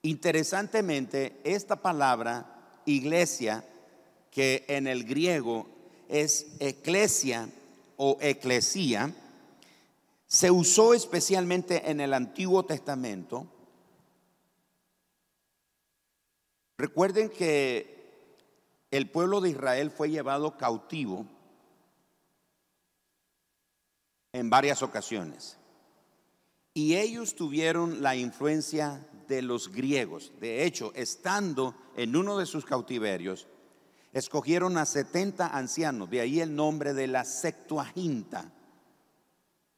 Interesantemente, 0.00 1.38
esta 1.44 1.76
palabra 1.76 2.80
iglesia, 2.86 3.62
que 4.30 4.64
en 4.66 4.86
el 4.86 5.04
griego 5.04 5.66
es 6.08 6.46
eclesia 6.60 7.50
o 7.98 8.16
eclesía, 8.22 9.12
se 10.26 10.50
usó 10.50 10.94
especialmente 10.94 11.90
en 11.90 12.00
el 12.00 12.14
Antiguo 12.14 12.64
Testamento. 12.64 13.46
Recuerden 16.78 17.28
que 17.28 18.86
el 18.90 19.10
pueblo 19.10 19.42
de 19.42 19.50
Israel 19.50 19.90
fue 19.90 20.08
llevado 20.08 20.56
cautivo 20.56 21.26
en 24.32 24.48
varias 24.48 24.82
ocasiones. 24.82 25.58
Y 26.74 26.96
ellos 26.96 27.36
tuvieron 27.36 28.02
la 28.02 28.16
influencia 28.16 29.06
de 29.28 29.42
los 29.42 29.70
griegos. 29.70 30.32
De 30.40 30.64
hecho, 30.64 30.92
estando 30.94 31.74
en 31.96 32.16
uno 32.16 32.36
de 32.36 32.46
sus 32.46 32.64
cautiverios, 32.64 33.46
escogieron 34.12 34.76
a 34.76 34.84
70 34.84 35.56
ancianos, 35.56 36.10
de 36.10 36.20
ahí 36.20 36.40
el 36.40 36.54
nombre 36.54 36.92
de 36.92 37.06
la 37.06 37.24
Septuaginta, 37.24 38.50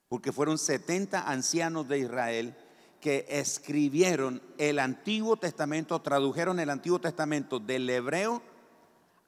porque 0.08 0.32
fueron 0.32 0.58
70 0.58 1.28
ancianos 1.28 1.88
de 1.88 1.99
Israel 1.99 2.54
que 3.00 3.26
escribieron 3.28 4.42
el 4.58 4.78
Antiguo 4.78 5.36
Testamento, 5.36 6.00
tradujeron 6.00 6.60
el 6.60 6.71
Antiguo 6.71 6.99
Testamento 6.99 7.58
del 7.58 7.88
hebreo 7.88 8.42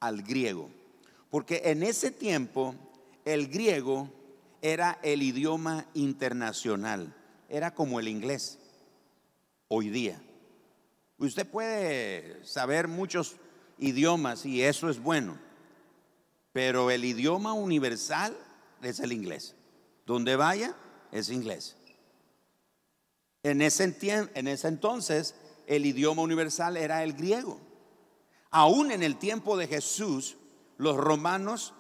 al 0.01 0.23
griego, 0.23 0.71
porque 1.31 1.62
en 1.64 1.83
ese 1.83 2.11
tiempo 2.11 2.75
el 3.25 3.49
griego 3.49 4.09
era 4.62 4.99
el 5.03 5.23
idioma 5.23 5.87
internacional, 5.95 7.14
era 7.49 7.75
como 7.75 7.99
el 7.99 8.09
inglés 8.09 8.59
hoy 9.69 9.89
día. 9.89 10.21
Usted 11.19 11.51
puede 11.51 12.45
saber 12.45 12.87
muchos 12.87 13.37
idiomas 13.79 14.47
y 14.47 14.63
eso 14.63 14.89
es 14.89 15.03
bueno. 15.03 15.39
Pero 16.53 16.91
el 16.91 17.05
idioma 17.05 17.53
universal 17.53 18.37
es 18.83 19.01
el 19.01 19.13
inglés. 19.13 19.55
Donde 20.07 20.37
vaya 20.37 20.75
es 21.13 21.31
inglés. 21.31 21.77
En 23.43 23.63
ese, 23.63 23.97
en 24.35 24.49
ese 24.49 24.69
entonces 24.69 25.35
el 25.67 25.87
idioma 25.87 26.23
universal 26.23 26.77
era 26.77 27.03
el 27.03 27.13
griego. 27.15 27.61
Aún 28.51 28.91
en 28.91 29.03
el 29.03 29.17
tiempo 29.17 29.57
de 29.57 29.67
Jesús, 29.67 30.37
los 30.79 30.97
romanos 30.97 31.75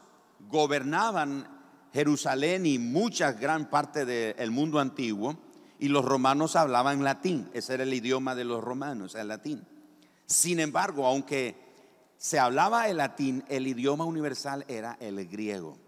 gobernaban 0.50 1.58
Jerusalén 1.92 2.66
y 2.66 2.78
mucha 2.78 3.32
gran 3.32 3.70
parte 3.70 4.04
del 4.04 4.50
mundo 4.50 4.78
antiguo, 4.78 5.38
y 5.78 5.88
los 5.88 6.04
romanos 6.04 6.56
hablaban 6.56 7.04
latín, 7.04 7.48
ese 7.52 7.74
era 7.74 7.84
el 7.84 7.94
idioma 7.94 8.34
de 8.34 8.44
los 8.44 8.62
romanos, 8.62 9.14
el 9.14 9.28
latín. 9.28 9.64
Sin 10.26 10.60
embargo, 10.60 11.06
aunque 11.06 11.54
se 12.16 12.38
hablaba 12.38 12.88
el 12.88 12.96
latín, 12.96 13.44
el 13.48 13.66
idioma 13.66 14.04
universal 14.04 14.64
era 14.68 14.96
el 15.00 15.26
griego. 15.28 15.78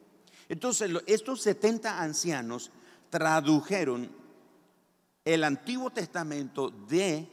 Entonces, 0.49 0.91
estos 1.07 1.43
70 1.43 2.01
ancianos 2.01 2.71
tradujeron 3.11 4.11
el 5.25 5.45
Antiguo 5.45 5.91
Testamento 5.91 6.71
de 6.71 7.29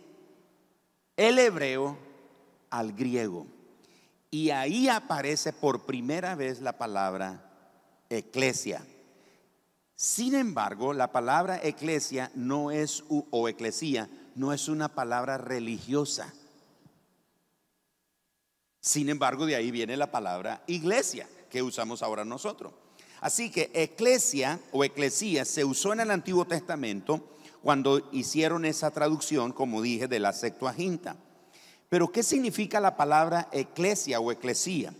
el 1.15 1.39
hebreo 1.39 1.97
al 2.69 2.93
griego. 2.93 3.47
Y 4.29 4.49
ahí 4.49 4.89
aparece 4.89 5.53
por 5.53 5.85
primera 5.85 6.35
vez 6.35 6.59
la 6.61 6.77
palabra 6.77 7.49
eclesia. 8.09 8.85
Sin 9.97 10.35
embargo, 10.35 10.93
la 10.93 11.11
palabra 11.11 11.59
eclesia 11.63 12.31
no 12.35 12.69
es 12.69 13.03
o 13.09 13.49
eclesía 13.49 14.07
no 14.35 14.53
es 14.53 14.67
una 14.67 14.89
palabra 14.89 15.39
religiosa. 15.39 16.31
Sin 18.79 19.09
embargo, 19.09 19.47
de 19.47 19.55
ahí 19.55 19.71
viene 19.71 19.97
la 19.97 20.11
palabra 20.11 20.63
iglesia 20.67 21.27
que 21.49 21.63
usamos 21.63 22.03
ahora 22.03 22.23
nosotros. 22.23 22.73
Así 23.21 23.49
que 23.49 23.71
eclesia 23.73 24.59
o 24.71 24.83
eclesía 24.83 25.45
se 25.45 25.65
usó 25.65 25.93
en 25.93 26.01
el 26.01 26.11
Antiguo 26.11 26.45
Testamento 26.45 27.35
cuando 27.63 28.07
hicieron 28.11 28.65
esa 28.65 28.91
traducción, 28.91 29.51
como 29.51 29.81
dije, 29.81 30.07
de 30.07 30.19
la 30.19 30.31
Septuaginta. 30.31 31.15
Pero 31.89 32.11
¿qué 32.11 32.21
significa 32.21 32.79
la 32.79 32.95
palabra 32.97 33.49
eclesia 33.51 34.19
o 34.19 34.31
eclesía? 34.31 34.93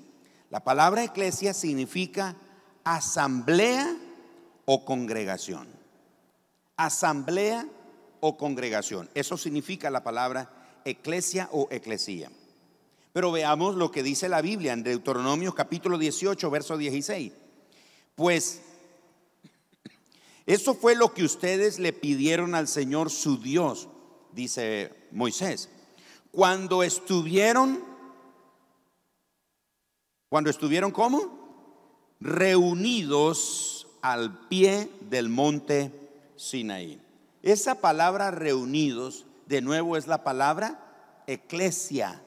La 0.49 0.63
palabra 0.63 1.03
eclesia 1.03 1.53
significa 1.53 2.35
asamblea 2.83 3.95
o 4.69 4.83
congregación. 4.83 5.65
Asamblea 6.75 7.65
o 8.19 8.37
congregación. 8.37 9.09
Eso 9.15 9.37
significa 9.37 9.89
la 9.89 10.03
palabra 10.03 10.81
eclesia 10.83 11.47
o 11.53 11.69
eclesía. 11.71 12.29
Pero 13.13 13.31
veamos 13.31 13.75
lo 13.75 13.91
que 13.91 14.03
dice 14.03 14.27
la 14.27 14.41
Biblia 14.41 14.73
en 14.73 14.83
Deuteronomio 14.83 15.55
capítulo 15.55 15.97
18, 15.97 16.51
verso 16.51 16.77
16. 16.77 17.31
Pues 18.13 18.61
eso 20.45 20.75
fue 20.75 20.95
lo 20.95 21.13
que 21.13 21.23
ustedes 21.23 21.79
le 21.79 21.93
pidieron 21.93 22.53
al 22.53 22.67
Señor 22.67 23.09
su 23.09 23.37
Dios, 23.37 23.87
dice 24.33 25.07
Moisés. 25.11 25.69
Cuando 26.31 26.83
estuvieron, 26.83 27.83
cuando 30.29 30.49
estuvieron 30.49 30.91
como 30.91 31.47
reunidos 32.19 33.76
al 34.01 34.47
pie 34.47 34.89
del 35.09 35.29
monte 35.29 35.91
Sinaí. 36.35 37.01
Esa 37.43 37.75
palabra 37.75 38.31
reunidos, 38.31 39.25
de 39.47 39.61
nuevo, 39.61 39.97
es 39.97 40.07
la 40.07 40.23
palabra 40.23 41.23
eclesia 41.27 42.21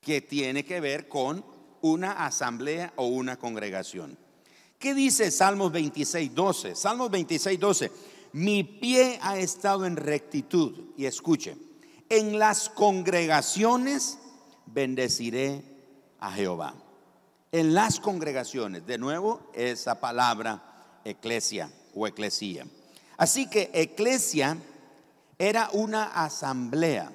que 0.00 0.20
tiene 0.20 0.64
que 0.64 0.80
ver 0.80 1.08
con 1.08 1.44
una 1.80 2.24
asamblea 2.24 2.92
o 2.96 3.06
una 3.06 3.38
congregación. 3.38 4.16
¿Qué 4.78 4.94
dice 4.94 5.30
Salmos 5.30 5.72
26, 5.72 6.34
12? 6.34 6.74
Salmos 6.74 7.10
26, 7.10 7.58
12. 7.58 7.92
Mi 8.32 8.62
pie 8.62 9.18
ha 9.22 9.38
estado 9.38 9.86
en 9.86 9.96
rectitud. 9.96 10.72
Y 10.96 11.06
escuche, 11.06 11.56
en 12.08 12.38
las 12.38 12.68
congregaciones 12.68 14.18
bendeciré 14.66 15.62
a 16.20 16.32
Jehová. 16.32 16.74
En 17.50 17.74
las 17.74 18.00
congregaciones, 18.00 18.86
de 18.86 18.98
nuevo, 18.98 19.50
esa 19.54 20.00
palabra 20.00 21.00
eclesia 21.04 21.70
o 21.94 22.06
eclesía. 22.06 22.66
Así 23.16 23.48
que 23.48 23.70
eclesia 23.72 24.58
era 25.38 25.70
una 25.72 26.04
asamblea 26.04 27.10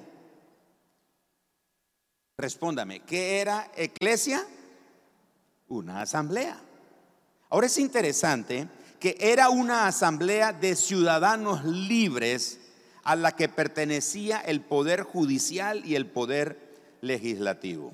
Respóndame, 2.36 3.00
¿qué 3.00 3.40
era 3.40 3.70
eclesia? 3.76 4.44
Una 5.68 6.00
asamblea. 6.02 6.58
Ahora 7.48 7.68
es 7.68 7.78
interesante 7.78 8.66
que 8.98 9.16
era 9.20 9.50
una 9.50 9.86
asamblea 9.86 10.52
de 10.52 10.74
ciudadanos 10.74 11.64
libres 11.64 12.58
a 13.04 13.14
la 13.14 13.36
que 13.36 13.48
pertenecía 13.48 14.40
el 14.40 14.62
poder 14.62 15.02
judicial 15.02 15.86
y 15.86 15.94
el 15.94 16.06
poder 16.06 16.58
legislativo. 17.02 17.92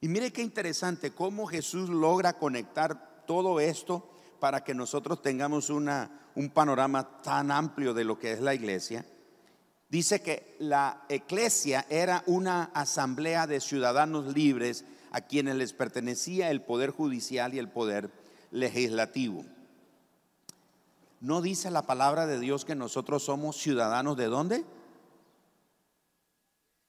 Y 0.00 0.08
mire 0.08 0.32
qué 0.32 0.42
interesante 0.42 1.12
cómo 1.12 1.46
Jesús 1.46 1.90
logra 1.90 2.38
conectar 2.38 3.24
todo 3.26 3.60
esto 3.60 4.08
para 4.40 4.64
que 4.64 4.74
nosotros 4.74 5.20
tengamos 5.20 5.68
una, 5.68 6.10
un 6.34 6.50
panorama 6.50 7.20
tan 7.22 7.50
amplio 7.50 7.92
de 7.92 8.04
lo 8.04 8.18
que 8.18 8.32
es 8.32 8.40
la 8.40 8.54
iglesia. 8.54 9.04
Dice 9.90 10.22
que 10.22 10.56
la 10.60 11.04
iglesia 11.08 11.84
era 11.90 12.22
una 12.26 12.70
asamblea 12.74 13.46
de 13.46 13.60
ciudadanos 13.60 14.34
libres 14.34 14.84
a 15.10 15.20
quienes 15.20 15.56
les 15.56 15.72
pertenecía 15.72 16.50
el 16.50 16.62
poder 16.62 16.90
judicial 16.90 17.54
y 17.54 17.58
el 17.58 17.68
poder 17.68 18.10
legislativo. 18.50 19.44
¿No 21.20 21.42
dice 21.42 21.70
la 21.70 21.82
palabra 21.82 22.26
de 22.26 22.40
Dios 22.40 22.64
que 22.64 22.74
nosotros 22.74 23.24
somos 23.24 23.56
ciudadanos 23.56 24.16
de 24.16 24.26
dónde? 24.26 24.64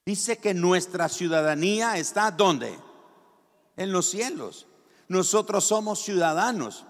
Dice 0.06 0.38
que 0.38 0.54
nuestra 0.54 1.08
ciudadanía 1.08 1.98
está 1.98 2.30
¿dónde? 2.30 2.78
En 3.82 3.90
los 3.90 4.08
cielos. 4.08 4.68
Nosotros 5.08 5.64
somos 5.64 6.04
ciudadanos. 6.04 6.84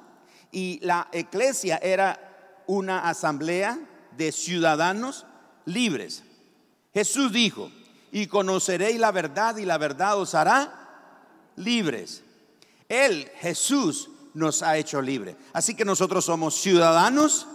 Y 0.50 0.78
la 0.82 1.08
iglesia 1.14 1.78
era 1.82 2.64
una 2.66 3.08
asamblea 3.08 3.78
de 4.14 4.30
ciudadanos 4.30 5.24
libres. 5.64 6.22
Jesús 6.92 7.32
dijo, 7.32 7.70
y 8.10 8.26
conoceréis 8.26 9.00
la 9.00 9.10
verdad 9.10 9.56
y 9.56 9.64
la 9.64 9.78
verdad 9.78 10.18
os 10.18 10.34
hará 10.34 11.50
libres. 11.56 12.22
Él, 12.90 13.30
Jesús, 13.36 14.10
nos 14.34 14.62
ha 14.62 14.76
hecho 14.76 15.00
libres. 15.00 15.36
Así 15.54 15.74
que 15.74 15.86
nosotros 15.86 16.26
somos 16.26 16.54
ciudadanos 16.56 17.46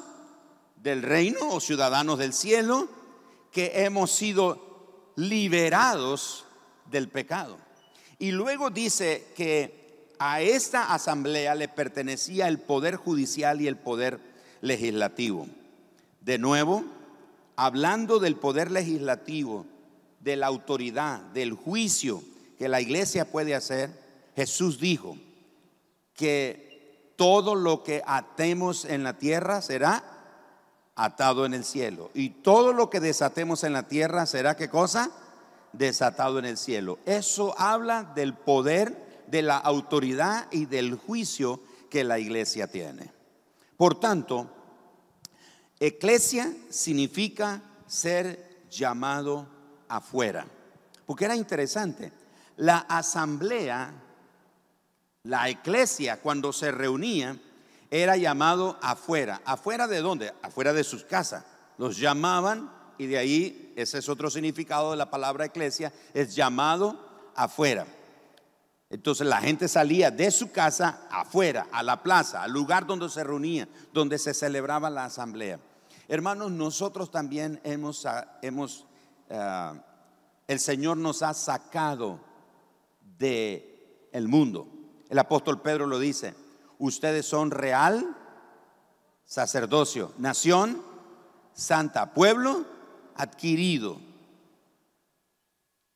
del 0.77 1.03
reino 1.03 1.51
o 1.51 1.59
ciudadanos 1.59 2.17
del 2.17 2.33
cielo 2.33 2.89
que 3.51 3.83
hemos 3.85 4.09
sido 4.09 5.13
liberados 5.15 6.45
del 6.89 7.07
pecado. 7.07 7.66
Y 8.19 8.31
luego 8.31 8.69
dice 8.69 9.27
que 9.35 10.13
a 10.19 10.41
esta 10.41 10.93
asamblea 10.93 11.55
le 11.55 11.67
pertenecía 11.67 12.47
el 12.47 12.59
poder 12.59 12.95
judicial 12.95 13.61
y 13.61 13.67
el 13.67 13.77
poder 13.77 14.19
legislativo. 14.61 15.47
De 16.21 16.37
nuevo, 16.37 16.83
hablando 17.55 18.19
del 18.19 18.35
poder 18.35 18.71
legislativo, 18.71 19.65
de 20.19 20.35
la 20.35 20.47
autoridad, 20.47 21.21
del 21.33 21.53
juicio 21.53 22.23
que 22.57 22.67
la 22.67 22.81
iglesia 22.81 23.31
puede 23.31 23.55
hacer, 23.55 23.91
Jesús 24.35 24.79
dijo 24.79 25.17
que 26.13 27.13
todo 27.15 27.55
lo 27.55 27.83
que 27.83 28.01
atemos 28.05 28.85
en 28.85 29.03
la 29.03 29.17
tierra 29.17 29.61
será 29.61 30.03
atado 30.95 31.45
en 31.45 31.53
el 31.53 31.63
cielo. 31.63 32.09
Y 32.13 32.29
todo 32.29 32.73
lo 32.73 32.89
que 32.89 32.99
desatemos 32.99 33.63
en 33.63 33.73
la 33.73 33.87
tierra 33.87 34.25
será 34.25 34.55
qué 34.55 34.69
cosa? 34.69 35.11
Desatado 35.73 36.39
en 36.39 36.45
el 36.45 36.57
cielo. 36.57 36.99
Eso 37.05 37.53
habla 37.59 38.03
del 38.03 38.33
poder, 38.33 39.25
de 39.27 39.41
la 39.41 39.57
autoridad 39.57 40.47
y 40.51 40.65
del 40.65 40.95
juicio 40.95 41.61
que 41.89 42.03
la 42.03 42.19
iglesia 42.19 42.67
tiene. 42.67 43.11
Por 43.75 43.99
tanto, 43.99 44.49
eclesia 45.79 46.51
significa 46.69 47.61
ser 47.85 48.65
llamado 48.69 49.47
afuera. 49.87 50.47
Porque 51.05 51.25
era 51.25 51.35
interesante. 51.35 52.11
La 52.57 52.79
asamblea, 52.79 53.93
la 55.23 55.49
eclesia, 55.49 56.21
cuando 56.21 56.51
se 56.51 56.71
reunía, 56.71 57.37
era 57.89 58.17
llamado 58.17 58.77
afuera. 58.81 59.41
¿Afuera 59.45 59.87
de 59.87 60.01
dónde? 60.01 60.33
Afuera 60.41 60.73
de 60.73 60.83
sus 60.83 61.03
casas. 61.03 61.45
Los 61.77 61.97
llamaban 61.97 62.71
y 62.97 63.07
de 63.07 63.17
ahí, 63.17 63.73
ese 63.75 63.99
es 63.99 64.09
otro 64.09 64.29
significado 64.29 64.91
de 64.91 64.97
la 64.97 65.09
palabra 65.09 65.45
iglesia, 65.45 65.93
es 66.13 66.35
llamado 66.35 67.31
afuera. 67.35 67.85
Entonces 68.89 69.27
la 69.27 69.41
gente 69.41 69.67
salía 69.67 70.11
de 70.11 70.31
su 70.31 70.51
casa 70.51 71.07
afuera, 71.11 71.67
a 71.71 71.83
la 71.83 72.01
plaza, 72.01 72.43
al 72.43 72.51
lugar 72.51 72.85
donde 72.85 73.09
se 73.09 73.23
reunía, 73.23 73.67
donde 73.93 74.17
se 74.17 74.33
celebraba 74.33 74.89
la 74.89 75.05
asamblea. 75.05 75.59
Hermanos, 76.07 76.51
nosotros 76.51 77.11
también 77.11 77.59
hemos, 77.63 78.05
ah, 78.05 78.39
hemos 78.41 78.85
ah, 79.29 79.73
el 80.47 80.59
Señor 80.59 80.97
nos 80.97 81.21
ha 81.21 81.33
sacado 81.33 82.21
de 83.17 84.07
el 84.13 84.29
mundo. 84.29 84.67
El 85.09 85.19
apóstol 85.19 85.61
Pedro 85.61 85.85
lo 85.85 85.99
dice, 85.99 86.33
ustedes 86.79 87.25
son 87.25 87.51
real, 87.51 88.15
sacerdocio, 89.25 90.13
nación, 90.17 90.81
santa, 91.53 92.13
pueblo 92.13 92.76
adquirido, 93.17 93.99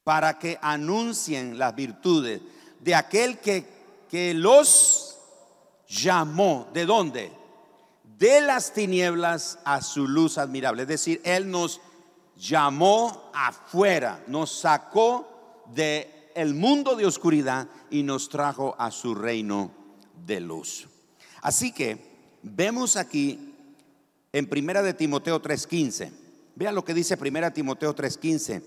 para 0.04 0.40
que 0.40 0.58
anuncien 0.62 1.58
las 1.58 1.76
virtudes 1.76 2.42
de 2.80 2.96
aquel 2.96 3.40
que, 3.40 3.66
que 4.10 4.34
los 4.34 5.18
llamó. 5.88 6.68
¿De 6.74 6.86
dónde? 6.86 7.32
De 8.18 8.42
las 8.42 8.74
tinieblas 8.74 9.60
a 9.64 9.82
su 9.82 10.08
luz 10.08 10.38
admirable. 10.38 10.84
Es 10.84 10.88
decir, 10.88 11.22
Él 11.24 11.50
nos 11.50 11.82
llamó 12.36 13.32
afuera, 13.34 14.24
nos 14.28 14.52
sacó 14.52 15.64
de 15.74 16.32
el 16.36 16.54
mundo 16.54 16.96
de 16.96 17.06
oscuridad 17.06 17.68
y 17.90 18.04
nos 18.04 18.30
trajo 18.30 18.76
a 18.80 18.92
su 18.92 19.14
reino 19.16 19.72
de 20.26 20.40
luz. 20.40 20.88
Así 21.42 21.72
que 21.72 21.98
vemos 22.42 22.96
aquí 22.96 23.54
en 24.32 24.48
Primera 24.48 24.82
de 24.82 24.94
Timoteo 24.94 25.42
3:15. 25.42 26.21
Vean 26.62 26.76
lo 26.76 26.86
que 26.86 26.94
dice 26.94 27.18
Primera 27.18 27.52
Timoteo 27.52 27.96
3:15 27.96 28.62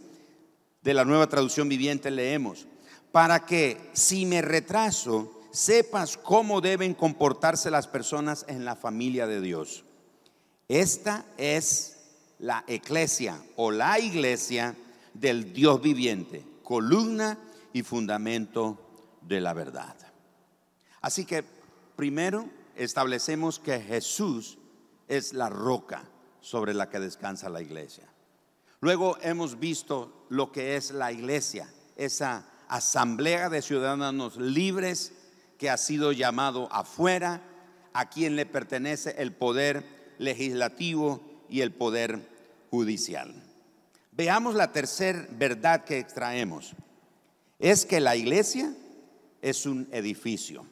de 0.82 0.94
la 0.94 1.04
Nueva 1.04 1.28
Traducción 1.28 1.68
Viviente 1.68 2.10
leemos, 2.10 2.66
para 3.12 3.46
que 3.46 3.88
si 3.92 4.26
me 4.26 4.42
retraso 4.42 5.40
sepas 5.52 6.16
cómo 6.16 6.60
deben 6.60 6.94
comportarse 6.94 7.70
las 7.70 7.86
personas 7.86 8.46
en 8.48 8.64
la 8.64 8.74
familia 8.74 9.28
de 9.28 9.40
Dios. 9.40 9.84
Esta 10.66 11.24
es 11.36 11.98
la 12.40 12.64
iglesia 12.66 13.40
o 13.54 13.70
la 13.70 14.00
iglesia 14.00 14.74
del 15.12 15.52
Dios 15.52 15.80
viviente, 15.80 16.44
columna 16.64 17.38
y 17.72 17.84
fundamento 17.84 18.76
de 19.20 19.40
la 19.40 19.54
verdad. 19.54 19.94
Así 21.00 21.24
que 21.24 21.44
primero 21.94 22.48
establecemos 22.74 23.60
que 23.60 23.78
Jesús 23.78 24.58
es 25.06 25.32
la 25.32 25.48
roca 25.48 26.08
sobre 26.44 26.74
la 26.74 26.90
que 26.90 27.00
descansa 27.00 27.48
la 27.48 27.62
iglesia. 27.62 28.04
Luego 28.80 29.16
hemos 29.22 29.58
visto 29.58 30.26
lo 30.28 30.52
que 30.52 30.76
es 30.76 30.90
la 30.90 31.10
iglesia, 31.10 31.72
esa 31.96 32.46
asamblea 32.68 33.48
de 33.48 33.62
ciudadanos 33.62 34.36
libres 34.36 35.14
que 35.56 35.70
ha 35.70 35.78
sido 35.78 36.12
llamado 36.12 36.70
afuera, 36.70 37.40
a 37.94 38.10
quien 38.10 38.36
le 38.36 38.44
pertenece 38.44 39.14
el 39.18 39.32
poder 39.32 40.14
legislativo 40.18 41.22
y 41.48 41.62
el 41.62 41.72
poder 41.72 42.28
judicial. 42.70 43.34
Veamos 44.12 44.54
la 44.54 44.70
tercera 44.70 45.26
verdad 45.30 45.84
que 45.84 45.98
extraemos. 45.98 46.74
Es 47.58 47.86
que 47.86 48.00
la 48.00 48.16
iglesia 48.16 48.74
es 49.40 49.64
un 49.64 49.88
edificio. 49.92 50.66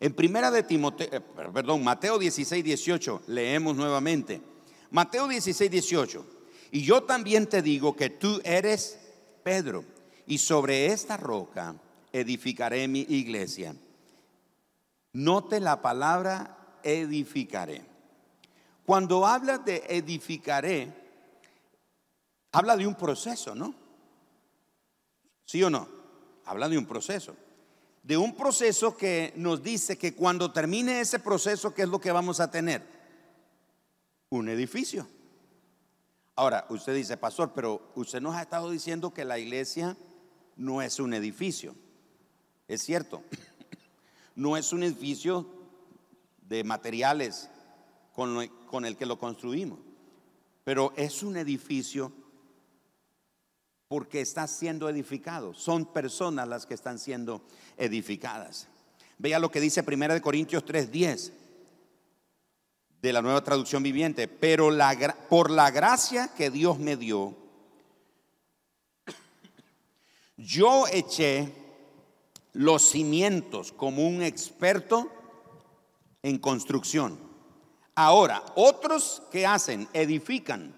En 0.00 0.14
primera 0.14 0.50
de 0.50 0.62
Timoteo, 0.62 1.08
eh, 1.12 1.20
perdón, 1.20 1.84
Mateo 1.84 2.18
16, 2.18 2.64
18, 2.64 3.22
leemos 3.26 3.76
nuevamente. 3.76 4.53
Mateo 4.94 5.26
16, 5.26 5.72
18. 5.72 6.24
Y 6.70 6.82
yo 6.84 7.02
también 7.02 7.48
te 7.48 7.62
digo 7.62 7.96
que 7.96 8.10
tú 8.10 8.40
eres 8.44 8.96
Pedro, 9.42 9.84
y 10.24 10.38
sobre 10.38 10.86
esta 10.86 11.16
roca 11.16 11.74
edificaré 12.12 12.86
mi 12.86 13.00
iglesia. 13.00 13.74
Note 15.14 15.58
la 15.58 15.82
palabra 15.82 16.78
edificaré. 16.84 17.84
Cuando 18.86 19.26
habla 19.26 19.58
de 19.58 19.82
edificaré, 19.88 20.92
habla 22.52 22.76
de 22.76 22.86
un 22.86 22.94
proceso, 22.94 23.52
¿no? 23.56 23.74
¿Sí 25.44 25.60
o 25.64 25.70
no? 25.70 25.88
Habla 26.44 26.68
de 26.68 26.78
un 26.78 26.86
proceso 26.86 27.34
de 28.04 28.18
un 28.18 28.36
proceso 28.36 28.94
que 28.96 29.32
nos 29.34 29.62
dice 29.62 29.96
que 29.96 30.14
cuando 30.14 30.52
termine 30.52 31.00
ese 31.00 31.18
proceso, 31.18 31.74
¿qué 31.74 31.82
es 31.82 31.88
lo 31.88 31.98
que 31.98 32.12
vamos 32.12 32.38
a 32.38 32.50
tener? 32.50 32.93
Un 34.30 34.48
edificio. 34.48 35.06
Ahora, 36.36 36.66
usted 36.68 36.94
dice, 36.94 37.16
pastor, 37.16 37.52
pero 37.54 37.92
usted 37.94 38.20
nos 38.20 38.34
ha 38.34 38.42
estado 38.42 38.70
diciendo 38.70 39.14
que 39.14 39.24
la 39.24 39.38
iglesia 39.38 39.96
no 40.56 40.82
es 40.82 40.98
un 40.98 41.14
edificio. 41.14 41.74
Es 42.66 42.82
cierto, 42.82 43.22
no 44.34 44.56
es 44.56 44.72
un 44.72 44.82
edificio 44.82 45.46
de 46.48 46.64
materiales 46.64 47.48
con, 48.12 48.84
el 48.84 48.96
que 48.96 49.06
lo 49.06 49.18
construimos, 49.18 49.78
pero 50.64 50.92
es 50.96 51.22
un 51.22 51.36
edificio 51.36 52.12
porque 53.88 54.20
está 54.20 54.46
siendo 54.46 54.88
edificado. 54.88 55.54
Son 55.54 55.86
personas 55.92 56.48
las 56.48 56.66
que 56.66 56.74
están 56.74 56.98
siendo 56.98 57.42
edificadas. 57.76 58.68
Vea 59.18 59.38
lo 59.38 59.50
que 59.50 59.60
dice 59.60 59.84
1 59.86 60.20
Corintios 60.20 60.64
3:10 60.64 61.32
de 63.04 63.12
la 63.12 63.20
nueva 63.20 63.44
traducción 63.44 63.82
viviente. 63.82 64.28
Pero 64.28 64.70
por 65.28 65.50
la 65.50 65.70
gracia 65.70 66.28
que 66.34 66.50
Dios 66.50 66.78
me 66.78 66.96
dio, 66.96 67.36
yo 70.38 70.86
eché 70.88 71.52
los 72.54 72.88
cimientos 72.88 73.72
como 73.72 74.08
un 74.08 74.22
experto 74.22 75.12
en 76.22 76.38
construcción. 76.38 77.18
Ahora, 77.94 78.42
otros 78.56 79.22
que 79.30 79.46
hacen, 79.46 79.86
edifican, 79.92 80.74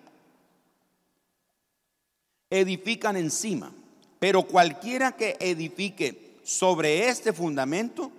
edifican 2.50 3.16
encima, 3.16 3.72
pero 4.18 4.42
cualquiera 4.42 5.12
que 5.12 5.36
edifique 5.38 6.38
sobre 6.42 7.08
este 7.08 7.32
fundamento 7.32 8.10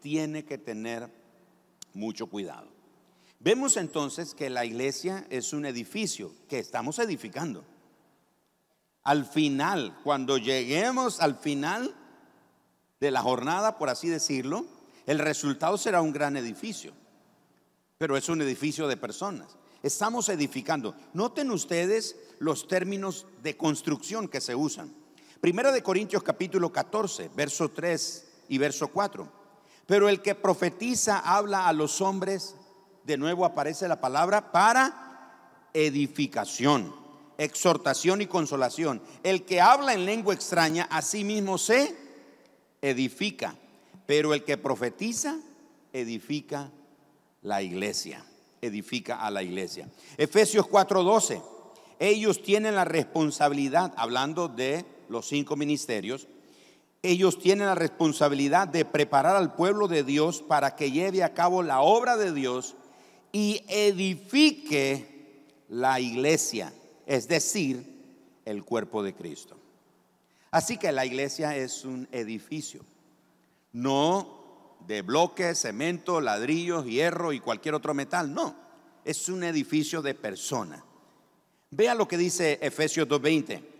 tiene 0.00 0.44
que 0.44 0.56
tener 0.56 1.10
mucho 1.92 2.28
cuidado. 2.28 2.75
Vemos 3.38 3.76
entonces 3.76 4.34
que 4.34 4.50
la 4.50 4.64
iglesia 4.64 5.26
es 5.30 5.52
un 5.52 5.66
edificio 5.66 6.32
que 6.48 6.58
estamos 6.58 6.98
edificando. 6.98 7.64
Al 9.02 9.24
final, 9.24 9.96
cuando 10.02 10.38
lleguemos 10.38 11.20
al 11.20 11.36
final 11.36 11.94
de 12.98 13.10
la 13.10 13.22
jornada, 13.22 13.78
por 13.78 13.88
así 13.88 14.08
decirlo, 14.08 14.66
el 15.06 15.18
resultado 15.18 15.78
será 15.78 16.00
un 16.00 16.12
gran 16.12 16.36
edificio, 16.36 16.92
pero 17.98 18.16
es 18.16 18.28
un 18.28 18.42
edificio 18.42 18.88
de 18.88 18.96
personas. 18.96 19.56
Estamos 19.82 20.28
edificando. 20.28 20.96
Noten 21.12 21.50
ustedes 21.52 22.16
los 22.40 22.66
términos 22.66 23.26
de 23.42 23.56
construcción 23.56 24.26
que 24.26 24.40
se 24.40 24.54
usan. 24.54 24.92
Primera 25.40 25.70
de 25.70 25.82
Corintios 25.82 26.24
capítulo 26.24 26.72
14, 26.72 27.30
verso 27.36 27.70
3 27.70 28.28
y 28.48 28.58
verso 28.58 28.88
4. 28.88 29.30
Pero 29.86 30.08
el 30.08 30.22
que 30.22 30.34
profetiza 30.34 31.20
habla 31.20 31.68
a 31.68 31.72
los 31.72 32.00
hombres, 32.00 32.56
de 33.06 33.16
nuevo 33.16 33.44
aparece 33.44 33.86
la 33.86 34.00
palabra, 34.00 34.50
para 34.50 35.70
edificación, 35.72 36.92
exhortación 37.38 38.20
y 38.20 38.26
consolación. 38.26 39.00
El 39.22 39.44
que 39.44 39.60
habla 39.60 39.94
en 39.94 40.04
lengua 40.04 40.34
extraña, 40.34 40.88
a 40.90 41.02
sí 41.02 41.22
mismo 41.22 41.56
se 41.56 41.96
edifica, 42.82 43.54
pero 44.06 44.34
el 44.34 44.42
que 44.42 44.58
profetiza, 44.58 45.38
edifica 45.92 46.72
la 47.42 47.62
iglesia, 47.62 48.24
edifica 48.60 49.20
a 49.20 49.30
la 49.30 49.44
iglesia. 49.44 49.88
Efesios 50.16 50.66
4:12, 50.66 51.40
ellos 52.00 52.42
tienen 52.42 52.74
la 52.74 52.84
responsabilidad, 52.84 53.94
hablando 53.96 54.48
de 54.48 54.84
los 55.08 55.28
cinco 55.28 55.54
ministerios, 55.54 56.26
ellos 57.02 57.38
tienen 57.38 57.68
la 57.68 57.76
responsabilidad 57.76 58.66
de 58.66 58.84
preparar 58.84 59.36
al 59.36 59.54
pueblo 59.54 59.86
de 59.86 60.02
Dios 60.02 60.42
para 60.42 60.74
que 60.74 60.90
lleve 60.90 61.22
a 61.22 61.34
cabo 61.34 61.62
la 61.62 61.80
obra 61.80 62.16
de 62.16 62.32
Dios 62.32 62.74
y 63.32 63.62
edifique 63.68 65.44
la 65.68 66.00
iglesia, 66.00 66.72
es 67.06 67.28
decir, 67.28 67.84
el 68.44 68.64
cuerpo 68.64 69.02
de 69.02 69.14
Cristo. 69.14 69.56
Así 70.50 70.78
que 70.78 70.92
la 70.92 71.04
iglesia 71.04 71.56
es 71.56 71.84
un 71.84 72.08
edificio, 72.12 72.84
no 73.72 74.76
de 74.86 75.02
bloques, 75.02 75.60
cemento, 75.60 76.20
ladrillos, 76.20 76.86
hierro 76.86 77.32
y 77.32 77.40
cualquier 77.40 77.74
otro 77.74 77.94
metal, 77.94 78.32
no, 78.32 78.54
es 79.04 79.28
un 79.28 79.44
edificio 79.44 80.02
de 80.02 80.14
persona. 80.14 80.84
Vea 81.70 81.94
lo 81.94 82.06
que 82.06 82.16
dice 82.16 82.58
Efesios 82.62 83.08
2.20 83.08 83.76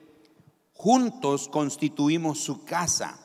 juntos 0.76 1.48
constituimos 1.48 2.38
su 2.38 2.64
casa, 2.64 3.18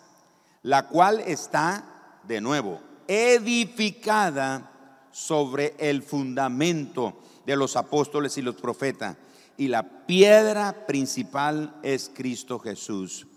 la 0.64 0.88
cual 0.88 1.20
está, 1.20 2.20
de 2.24 2.40
nuevo, 2.40 2.82
edificada 3.08 4.71
sobre 5.12 5.76
el 5.78 6.02
fundamento 6.02 7.18
de 7.46 7.56
los 7.56 7.76
apóstoles 7.76 8.38
y 8.38 8.42
los 8.42 8.56
profetas. 8.56 9.18
Y 9.58 9.68
la 9.68 10.06
piedra 10.06 10.86
principal 10.88 11.76
es 11.84 12.12
Cristo 12.14 12.60
Jesús 12.60 13.28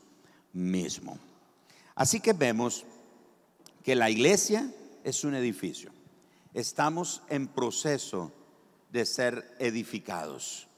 mismo. 0.53 1.19
Así 1.95 2.21
que 2.21 2.33
vemos 2.33 2.85
que 3.83 3.95
la 3.95 4.11
iglesia 4.11 4.71
es 5.03 5.25
un 5.25 5.35
edificio. 5.35 5.91
Estamos 6.55 7.23
en 7.29 7.49
proceso 7.49 8.33
de 8.91 9.05
ser 9.05 9.57
edificados. 9.59 10.69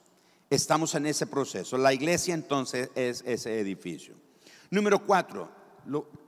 Estamos 0.51 0.95
en 0.95 1.07
ese 1.07 1.27
proceso. 1.27 1.77
La 1.77 1.93
iglesia 1.93 2.35
entonces 2.35 2.91
es 2.95 3.23
ese 3.27 3.61
edificio. 3.61 4.15
Número 4.71 5.05
cuatro, 5.05 5.51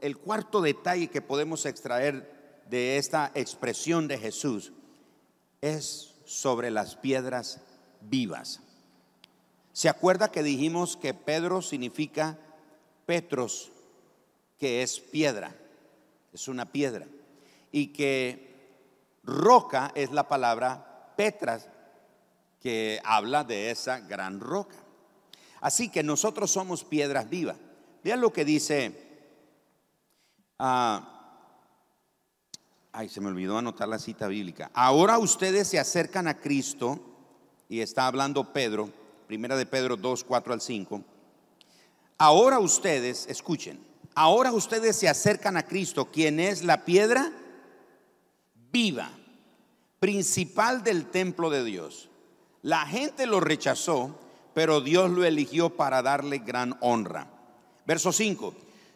el 0.00 0.18
cuarto 0.18 0.60
detalle 0.60 1.08
que 1.08 1.22
podemos 1.22 1.66
extraer 1.66 2.37
de 2.68 2.98
esta 2.98 3.32
expresión 3.34 4.08
de 4.08 4.18
Jesús 4.18 4.72
es 5.60 6.14
sobre 6.24 6.70
las 6.70 6.96
piedras 6.96 7.60
vivas. 8.00 8.60
¿Se 9.72 9.88
acuerda 9.88 10.30
que 10.30 10.42
dijimos 10.42 10.96
que 10.96 11.14
Pedro 11.14 11.62
significa 11.62 12.38
Petros, 13.06 13.70
que 14.58 14.82
es 14.82 15.00
piedra? 15.00 15.54
Es 16.32 16.48
una 16.48 16.70
piedra. 16.70 17.06
Y 17.70 17.88
que 17.88 18.48
roca 19.22 19.92
es 19.94 20.10
la 20.10 20.28
palabra 20.28 21.14
Petras, 21.16 21.68
que 22.60 23.00
habla 23.04 23.44
de 23.44 23.70
esa 23.70 24.00
gran 24.00 24.40
roca. 24.40 24.76
Así 25.60 25.88
que 25.88 26.02
nosotros 26.02 26.50
somos 26.50 26.84
piedras 26.84 27.28
vivas. 27.28 27.56
Vean 28.02 28.20
lo 28.20 28.32
que 28.32 28.44
dice. 28.44 29.06
Ah, 30.58 31.17
ay, 32.98 33.08
se 33.08 33.20
me 33.20 33.28
olvidó 33.28 33.56
anotar 33.56 33.86
la 33.86 34.00
cita 34.00 34.26
bíblica. 34.26 34.72
Ahora 34.74 35.18
ustedes 35.18 35.68
se 35.68 35.78
acercan 35.78 36.26
a 36.26 36.40
Cristo, 36.40 36.98
y 37.68 37.80
está 37.80 38.08
hablando 38.08 38.52
Pedro, 38.52 38.90
primera 39.28 39.56
de 39.56 39.66
Pedro 39.66 39.96
2, 39.96 40.24
4 40.24 40.52
al 40.52 40.60
5. 40.60 41.04
Ahora 42.18 42.58
ustedes, 42.58 43.28
escuchen, 43.28 43.78
ahora 44.16 44.50
ustedes 44.50 44.96
se 44.96 45.08
acercan 45.08 45.56
a 45.56 45.62
Cristo, 45.62 46.06
quien 46.10 46.40
es 46.40 46.64
la 46.64 46.84
piedra 46.84 47.30
viva, 48.72 49.12
principal 50.00 50.82
del 50.82 51.06
templo 51.06 51.50
de 51.50 51.62
Dios. 51.62 52.08
La 52.62 52.84
gente 52.84 53.26
lo 53.26 53.38
rechazó, 53.38 54.18
pero 54.54 54.80
Dios 54.80 55.08
lo 55.12 55.24
eligió 55.24 55.70
para 55.70 56.02
darle 56.02 56.38
gran 56.38 56.76
honra. 56.80 57.30
Verso 57.86 58.10
5. 58.10 58.54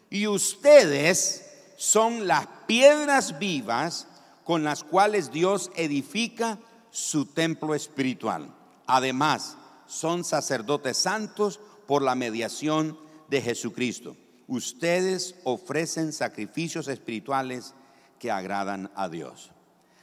Y 0.09 0.27
ustedes 0.27 1.52
son 1.83 2.27
las 2.27 2.47
piedras 2.65 3.39
vivas 3.39 4.07
con 4.45 4.63
las 4.63 4.85
cuales 4.85 5.33
Dios 5.33 5.69
edifica 5.75 6.57
su 6.91 7.25
templo 7.25 7.75
espiritual. 7.75 8.55
Además, 8.87 9.57
son 9.85 10.23
sacerdotes 10.23 10.95
santos 10.95 11.59
por 11.85 12.01
la 12.01 12.15
mediación 12.15 12.97
de 13.29 13.41
Jesucristo. 13.41 14.15
Ustedes 14.47 15.35
ofrecen 15.43 16.13
sacrificios 16.13 16.87
espirituales 16.87 17.73
que 18.17 18.31
agradan 18.31 18.89
a 18.95 19.09
Dios. 19.09 19.51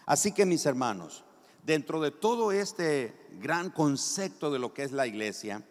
Así 0.05 0.33
que 0.33 0.45
mis 0.45 0.67
hermanos, 0.67 1.25
dentro 1.65 2.03
de 2.03 2.11
todo 2.11 2.53
este 2.53 3.17
gran 3.41 3.71
concepto 3.71 4.51
de 4.51 4.59
lo 4.59 4.75
que 4.75 4.83
es 4.83 4.93
la 4.93 5.07
iglesia, 5.07 5.63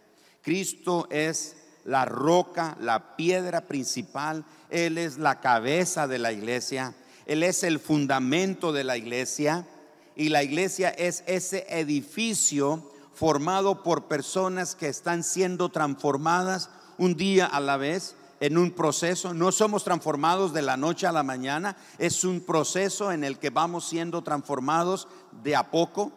Cristo 0.42 1.08
es 1.12 1.56
la 1.86 2.06
roca, 2.06 2.78
la 2.80 3.16
piedra 3.16 3.62
principal, 3.62 4.44
Él 4.70 4.98
es 4.98 5.18
la 5.18 5.40
cabeza 5.40 6.08
de 6.08 6.20
la 6.20 6.32
iglesia, 6.32 6.94
Él 7.26 7.44
es 7.44 7.64
el 7.64 7.80
fundamento 7.80 8.72
de 8.72 8.84
la 8.84 8.98
iglesia. 8.98 9.66
Y 10.16 10.30
la 10.30 10.44
iglesia 10.44 10.90
es 10.90 11.24
ese 11.28 11.66
edificio 11.70 12.92
formado 13.14 13.84
por 13.84 14.10
personas 14.10 14.76
que 14.76 14.90
están 14.90 15.24
siendo 15.24 15.70
transformadas 15.70 16.70
un 16.98 17.16
día 17.16 17.46
a 17.46 17.62
la 17.62 17.78
vez 17.78 18.16
en 18.40 18.58
un 18.58 18.72
proceso, 18.72 19.34
no 19.34 19.52
somos 19.52 19.84
transformados 19.84 20.54
de 20.54 20.62
la 20.62 20.78
noche 20.78 21.08
a 21.08 21.12
la 21.12 21.24
mañana, 21.24 21.76
es 21.98 22.24
un 22.24 22.42
proceso 22.42 23.12
en 23.12 23.24
el 23.24 23.38
que 23.38 23.50
vamos 23.50 23.88
siendo 23.88 24.22
transformados 24.22 25.08
de 25.44 25.56
a 25.56 25.72
poco, 25.72 26.12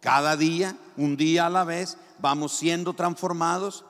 cada 0.00 0.36
día, 0.36 0.76
un 0.96 1.16
día 1.16 1.46
a 1.46 1.50
la 1.50 1.64
vez, 1.64 1.98
vamos 2.20 2.52
siendo 2.52 2.94
transformados. 2.94 3.84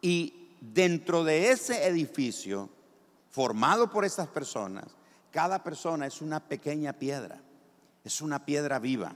Y 0.00 0.41
dentro 0.62 1.24
de 1.24 1.50
ese 1.50 1.86
edificio 1.88 2.70
formado 3.30 3.90
por 3.90 4.04
estas 4.04 4.28
personas, 4.28 4.86
cada 5.32 5.64
persona 5.64 6.06
es 6.06 6.22
una 6.22 6.40
pequeña 6.40 6.92
piedra, 6.92 7.42
es 8.04 8.20
una 8.20 8.44
piedra 8.44 8.78
viva 8.78 9.14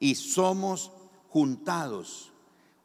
y 0.00 0.16
somos 0.16 0.90
juntados 1.28 2.32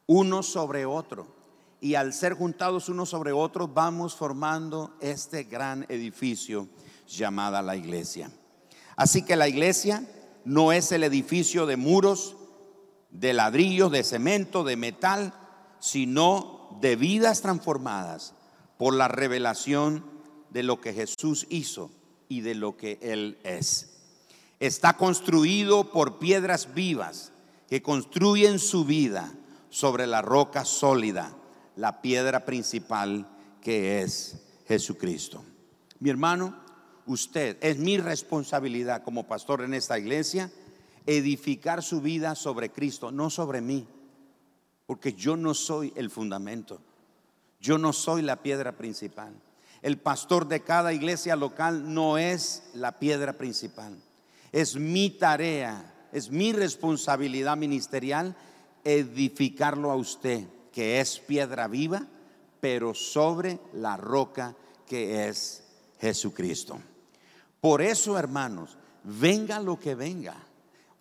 uno 0.05 0.43
sobre 0.43 0.85
otro 0.85 1.35
y 1.81 1.95
al 1.95 2.13
ser 2.13 2.33
juntados 2.33 2.87
unos 2.89 3.09
sobre 3.09 3.31
otros 3.31 3.73
vamos 3.73 4.15
formando 4.15 4.95
este 5.01 5.43
gran 5.43 5.85
edificio 5.89 6.67
llamada 7.07 7.61
la 7.61 7.75
iglesia. 7.75 8.29
Así 8.95 9.23
que 9.23 9.35
la 9.35 9.47
iglesia 9.47 10.07
no 10.45 10.71
es 10.71 10.91
el 10.91 11.03
edificio 11.03 11.65
de 11.65 11.77
muros, 11.77 12.35
de 13.09 13.33
ladrillos, 13.33 13.91
de 13.91 14.03
cemento, 14.03 14.63
de 14.63 14.75
metal, 14.75 15.33
sino 15.79 16.56
de 16.79 16.95
vidas 16.95 17.41
transformadas, 17.41 18.33
por 18.77 18.93
la 18.93 19.07
revelación 19.07 20.05
de 20.51 20.63
lo 20.63 20.79
que 20.79 20.93
Jesús 20.93 21.47
hizo 21.49 21.91
y 22.29 22.41
de 22.41 22.55
lo 22.55 22.77
que 22.77 22.99
Él 23.01 23.37
es. 23.43 23.97
Está 24.59 24.97
construido 24.97 25.91
por 25.91 26.19
piedras 26.19 26.73
vivas 26.73 27.31
que 27.67 27.81
construyen 27.81 28.59
su 28.59 28.85
vida 28.85 29.33
sobre 29.69 30.07
la 30.07 30.21
roca 30.21 30.65
sólida, 30.65 31.35
la 31.75 32.01
piedra 32.01 32.45
principal 32.45 33.27
que 33.61 34.01
es 34.01 34.37
Jesucristo. 34.67 35.43
Mi 35.99 36.09
hermano, 36.09 36.55
usted, 37.05 37.57
es 37.61 37.77
mi 37.77 37.97
responsabilidad 37.97 39.03
como 39.03 39.27
pastor 39.27 39.61
en 39.63 39.73
esta 39.73 39.99
iglesia 39.99 40.51
edificar 41.05 41.83
su 41.83 42.01
vida 42.01 42.35
sobre 42.35 42.69
Cristo, 42.69 43.11
no 43.11 43.29
sobre 43.29 43.61
mí, 43.61 43.87
porque 44.87 45.13
yo 45.13 45.37
no 45.37 45.53
soy 45.53 45.93
el 45.95 46.09
fundamento, 46.09 46.79
yo 47.59 47.77
no 47.77 47.93
soy 47.93 48.23
la 48.23 48.41
piedra 48.41 48.71
principal. 48.71 49.33
El 49.83 49.99
pastor 49.99 50.47
de 50.47 50.61
cada 50.61 50.93
iglesia 50.93 51.35
local 51.35 51.93
no 51.93 52.17
es 52.17 52.63
la 52.73 52.97
piedra 52.97 53.33
principal. 53.33 53.95
Es 54.51 54.75
mi 54.75 55.11
tarea, 55.11 55.93
es 56.11 56.31
mi 56.31 56.53
responsabilidad 56.53 57.57
ministerial 57.57 58.35
edificarlo 58.83 59.91
a 59.91 59.95
usted, 59.95 60.47
que 60.71 60.99
es 61.01 61.19
piedra 61.19 61.67
viva, 61.67 62.07
pero 62.61 62.93
sobre 62.93 63.59
la 63.73 63.97
roca 63.97 64.55
que 64.87 65.27
es 65.27 65.63
Jesucristo. 65.99 66.79
Por 67.59 67.81
eso, 67.81 68.17
hermanos, 68.17 68.77
venga 69.03 69.59
lo 69.59 69.77
que 69.77 69.95
venga, 69.95 70.37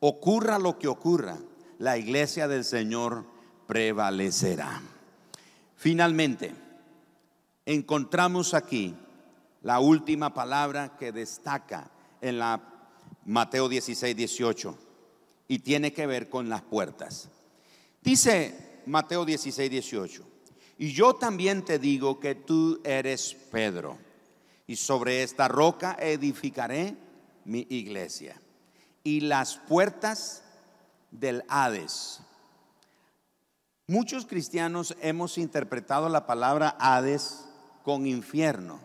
ocurra 0.00 0.58
lo 0.58 0.76
que 0.78 0.88
ocurra, 0.88 1.38
la 1.78 1.96
iglesia 1.98 2.48
del 2.48 2.64
Señor 2.64 3.35
prevalecerá. 3.66 4.80
Finalmente, 5.76 6.54
encontramos 7.64 8.54
aquí 8.54 8.94
la 9.62 9.80
última 9.80 10.32
palabra 10.32 10.96
que 10.96 11.12
destaca 11.12 11.90
en 12.20 12.38
la 12.38 12.62
Mateo 13.24 13.68
16, 13.68 14.16
18 14.16 14.78
y 15.48 15.58
tiene 15.58 15.92
que 15.92 16.06
ver 16.06 16.28
con 16.28 16.48
las 16.48 16.62
puertas. 16.62 17.28
Dice 18.02 18.82
Mateo 18.86 19.24
16, 19.24 19.70
18, 19.70 20.26
y 20.78 20.92
yo 20.92 21.14
también 21.14 21.64
te 21.64 21.78
digo 21.78 22.20
que 22.20 22.34
tú 22.34 22.80
eres 22.84 23.34
Pedro 23.50 23.98
y 24.66 24.76
sobre 24.76 25.22
esta 25.22 25.48
roca 25.48 25.96
edificaré 25.98 26.96
mi 27.44 27.66
iglesia. 27.70 28.40
Y 29.02 29.20
las 29.20 29.56
puertas 29.56 30.42
del 31.10 31.44
Hades. 31.48 32.20
Muchos 33.88 34.26
cristianos 34.26 34.96
hemos 35.00 35.38
interpretado 35.38 36.08
la 36.08 36.26
palabra 36.26 36.76
Hades 36.80 37.44
con 37.84 38.08
infierno. 38.08 38.80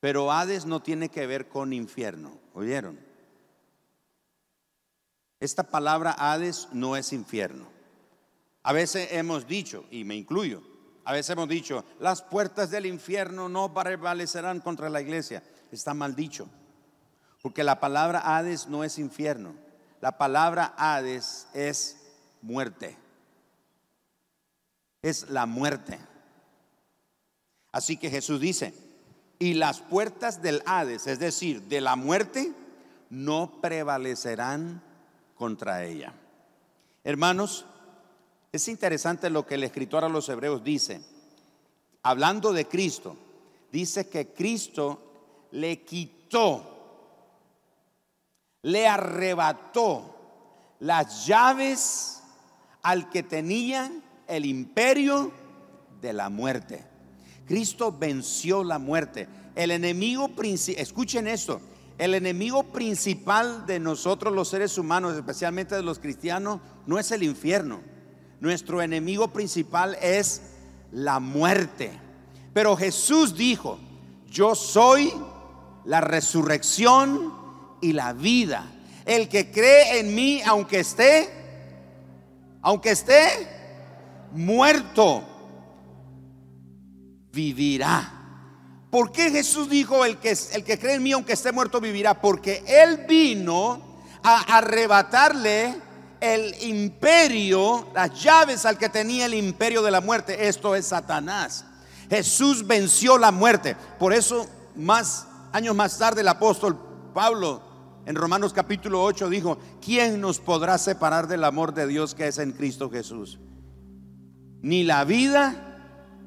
Pero 0.00 0.32
Hades 0.32 0.66
no 0.66 0.82
tiene 0.82 1.08
que 1.08 1.28
ver 1.28 1.48
con 1.48 1.72
infierno, 1.72 2.36
¿oyeron? 2.52 2.98
Esta 5.38 5.62
palabra 5.62 6.16
Hades 6.18 6.68
no 6.72 6.96
es 6.96 7.12
infierno. 7.12 7.68
A 8.64 8.72
veces 8.72 9.12
hemos 9.12 9.46
dicho, 9.46 9.84
y 9.92 10.02
me 10.02 10.16
incluyo, 10.16 10.60
a 11.04 11.12
veces 11.12 11.30
hemos 11.30 11.48
dicho, 11.48 11.84
las 12.00 12.22
puertas 12.22 12.72
del 12.72 12.86
infierno 12.86 13.48
no 13.48 13.72
prevalecerán 13.72 14.58
contra 14.58 14.90
la 14.90 15.00
iglesia. 15.00 15.44
Está 15.70 15.94
mal 15.94 16.16
dicho. 16.16 16.48
Porque 17.40 17.62
la 17.62 17.78
palabra 17.78 18.36
Hades 18.36 18.66
no 18.66 18.82
es 18.82 18.98
infierno. 18.98 19.54
La 20.00 20.18
palabra 20.18 20.74
Hades 20.76 21.46
es 21.54 21.98
muerte. 22.40 22.96
Es 25.02 25.28
la 25.28 25.46
muerte. 25.46 25.98
Así 27.72 27.96
que 27.96 28.10
Jesús 28.10 28.40
dice, 28.40 28.72
y 29.38 29.54
las 29.54 29.80
puertas 29.80 30.40
del 30.40 30.62
Hades, 30.66 31.06
es 31.06 31.18
decir, 31.18 31.62
de 31.62 31.80
la 31.80 31.96
muerte, 31.96 32.52
no 33.10 33.60
prevalecerán 33.60 34.82
contra 35.34 35.84
ella. 35.84 36.14
Hermanos, 37.02 37.64
es 38.52 38.68
interesante 38.68 39.30
lo 39.30 39.44
que 39.46 39.56
el 39.56 39.64
escritor 39.64 40.04
a 40.04 40.08
los 40.08 40.28
hebreos 40.28 40.62
dice. 40.62 41.00
Hablando 42.02 42.52
de 42.52 42.68
Cristo, 42.68 43.16
dice 43.72 44.08
que 44.08 44.28
Cristo 44.28 45.48
le 45.50 45.82
quitó, 45.82 46.68
le 48.62 48.86
arrebató 48.86 50.14
las 50.80 51.26
llaves 51.26 52.22
al 52.82 53.10
que 53.10 53.22
tenía 53.22 53.90
el 54.36 54.46
imperio 54.46 55.32
de 56.00 56.12
la 56.12 56.28
muerte. 56.28 56.84
Cristo 57.46 57.92
venció 57.92 58.64
la 58.64 58.78
muerte. 58.78 59.28
El 59.54 59.70
enemigo 59.70 60.28
principal, 60.28 60.82
escuchen 60.82 61.26
esto, 61.26 61.60
el 61.98 62.14
enemigo 62.14 62.64
principal 62.64 63.66
de 63.66 63.78
nosotros 63.78 64.34
los 64.34 64.48
seres 64.48 64.78
humanos, 64.78 65.14
especialmente 65.14 65.74
de 65.74 65.82
los 65.82 65.98
cristianos, 65.98 66.60
no 66.86 66.98
es 66.98 67.10
el 67.12 67.22
infierno 67.22 67.80
nuestro 68.42 68.82
enemigo 68.82 69.28
principal 69.28 69.96
es 70.02 70.42
la 70.90 71.20
muerte. 71.20 71.92
Pero 72.52 72.76
Jesús 72.76 73.36
dijo, 73.36 73.78
yo 74.28 74.56
soy 74.56 75.14
la 75.84 76.00
resurrección 76.00 77.32
y 77.80 77.92
la 77.92 78.12
vida. 78.12 78.66
El 79.04 79.28
que 79.28 79.52
cree 79.52 80.00
en 80.00 80.12
mí, 80.16 80.42
aunque 80.44 80.80
esté, 80.80 81.30
aunque 82.62 82.90
esté 82.90 83.28
muerto, 84.32 85.22
vivirá. 87.32 88.18
¿Por 88.90 89.10
qué 89.10 89.30
Jesús 89.30 89.70
dijo 89.70 90.04
el 90.04 90.18
que, 90.18 90.36
el 90.52 90.64
que 90.64 90.78
cree 90.78 90.96
en 90.96 91.02
mí, 91.02 91.12
aunque 91.12 91.32
esté 91.32 91.50
muerto, 91.50 91.80
vivirá? 91.80 92.20
Porque 92.20 92.62
Él 92.66 93.06
vino 93.08 93.80
a 94.22 94.58
arrebatarle 94.58 95.76
el 96.20 96.62
imperio, 96.62 97.88
las 97.94 98.22
llaves 98.22 98.64
al 98.66 98.78
que 98.78 98.88
tenía 98.88 99.26
el 99.26 99.34
imperio 99.34 99.82
de 99.82 99.90
la 99.90 100.00
muerte. 100.00 100.46
Esto 100.46 100.76
es 100.76 100.86
Satanás. 100.86 101.64
Jesús 102.08 102.66
venció 102.66 103.16
la 103.16 103.32
muerte. 103.32 103.76
Por 103.98 104.12
eso, 104.12 104.46
más 104.76 105.26
años 105.52 105.74
más 105.74 105.96
tarde, 105.98 106.20
el 106.20 106.28
apóstol 106.28 106.78
Pablo 107.14 107.62
en 108.04 108.14
Romanos 108.14 108.52
capítulo 108.52 109.02
8 109.02 109.28
dijo, 109.30 109.58
¿quién 109.80 110.20
nos 110.20 110.38
podrá 110.38 110.76
separar 110.78 111.26
del 111.28 111.44
amor 111.44 111.72
de 111.72 111.86
Dios 111.86 112.14
que 112.14 112.28
es 112.28 112.38
en 112.38 112.52
Cristo 112.52 112.90
Jesús? 112.90 113.38
Ni 114.62 114.84
la 114.84 115.04
vida, 115.04 115.54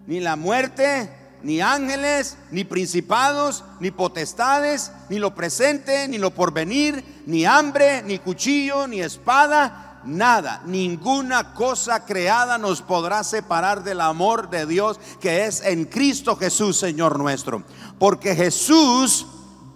ni 0.07 0.19
la 0.19 0.35
muerte, 0.35 1.09
ni 1.41 1.61
ángeles, 1.61 2.37
ni 2.51 2.63
principados, 2.63 3.63
ni 3.79 3.91
potestades, 3.91 4.91
ni 5.09 5.19
lo 5.19 5.33
presente, 5.33 6.07
ni 6.07 6.17
lo 6.17 6.31
porvenir, 6.31 7.03
ni 7.25 7.45
hambre, 7.45 8.03
ni 8.03 8.19
cuchillo, 8.19 8.87
ni 8.87 9.01
espada 9.01 9.85
nada, 10.05 10.61
ninguna 10.65 11.53
cosa 11.53 12.05
creada 12.05 12.57
nos 12.57 12.81
podrá 12.81 13.23
separar 13.23 13.83
del 13.83 14.01
amor 14.01 14.49
de 14.49 14.65
Dios 14.65 14.99
que 15.19 15.45
es 15.45 15.61
en 15.61 15.85
Cristo 15.85 16.35
Jesús, 16.35 16.77
Señor 16.77 17.17
nuestro. 17.19 17.63
Porque 17.99 18.35
Jesús 18.35 19.25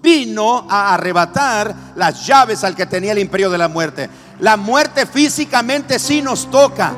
vino 0.01 0.65
a 0.69 0.93
arrebatar 0.93 1.75
las 1.95 2.25
llaves 2.25 2.63
al 2.63 2.75
que 2.75 2.85
tenía 2.85 3.11
el 3.11 3.19
imperio 3.19 3.49
de 3.49 3.57
la 3.57 3.67
muerte. 3.67 4.09
La 4.39 4.55
muerte 4.55 5.05
físicamente 5.05 5.99
sí 5.99 6.21
nos 6.21 6.49
toca. 6.49 6.93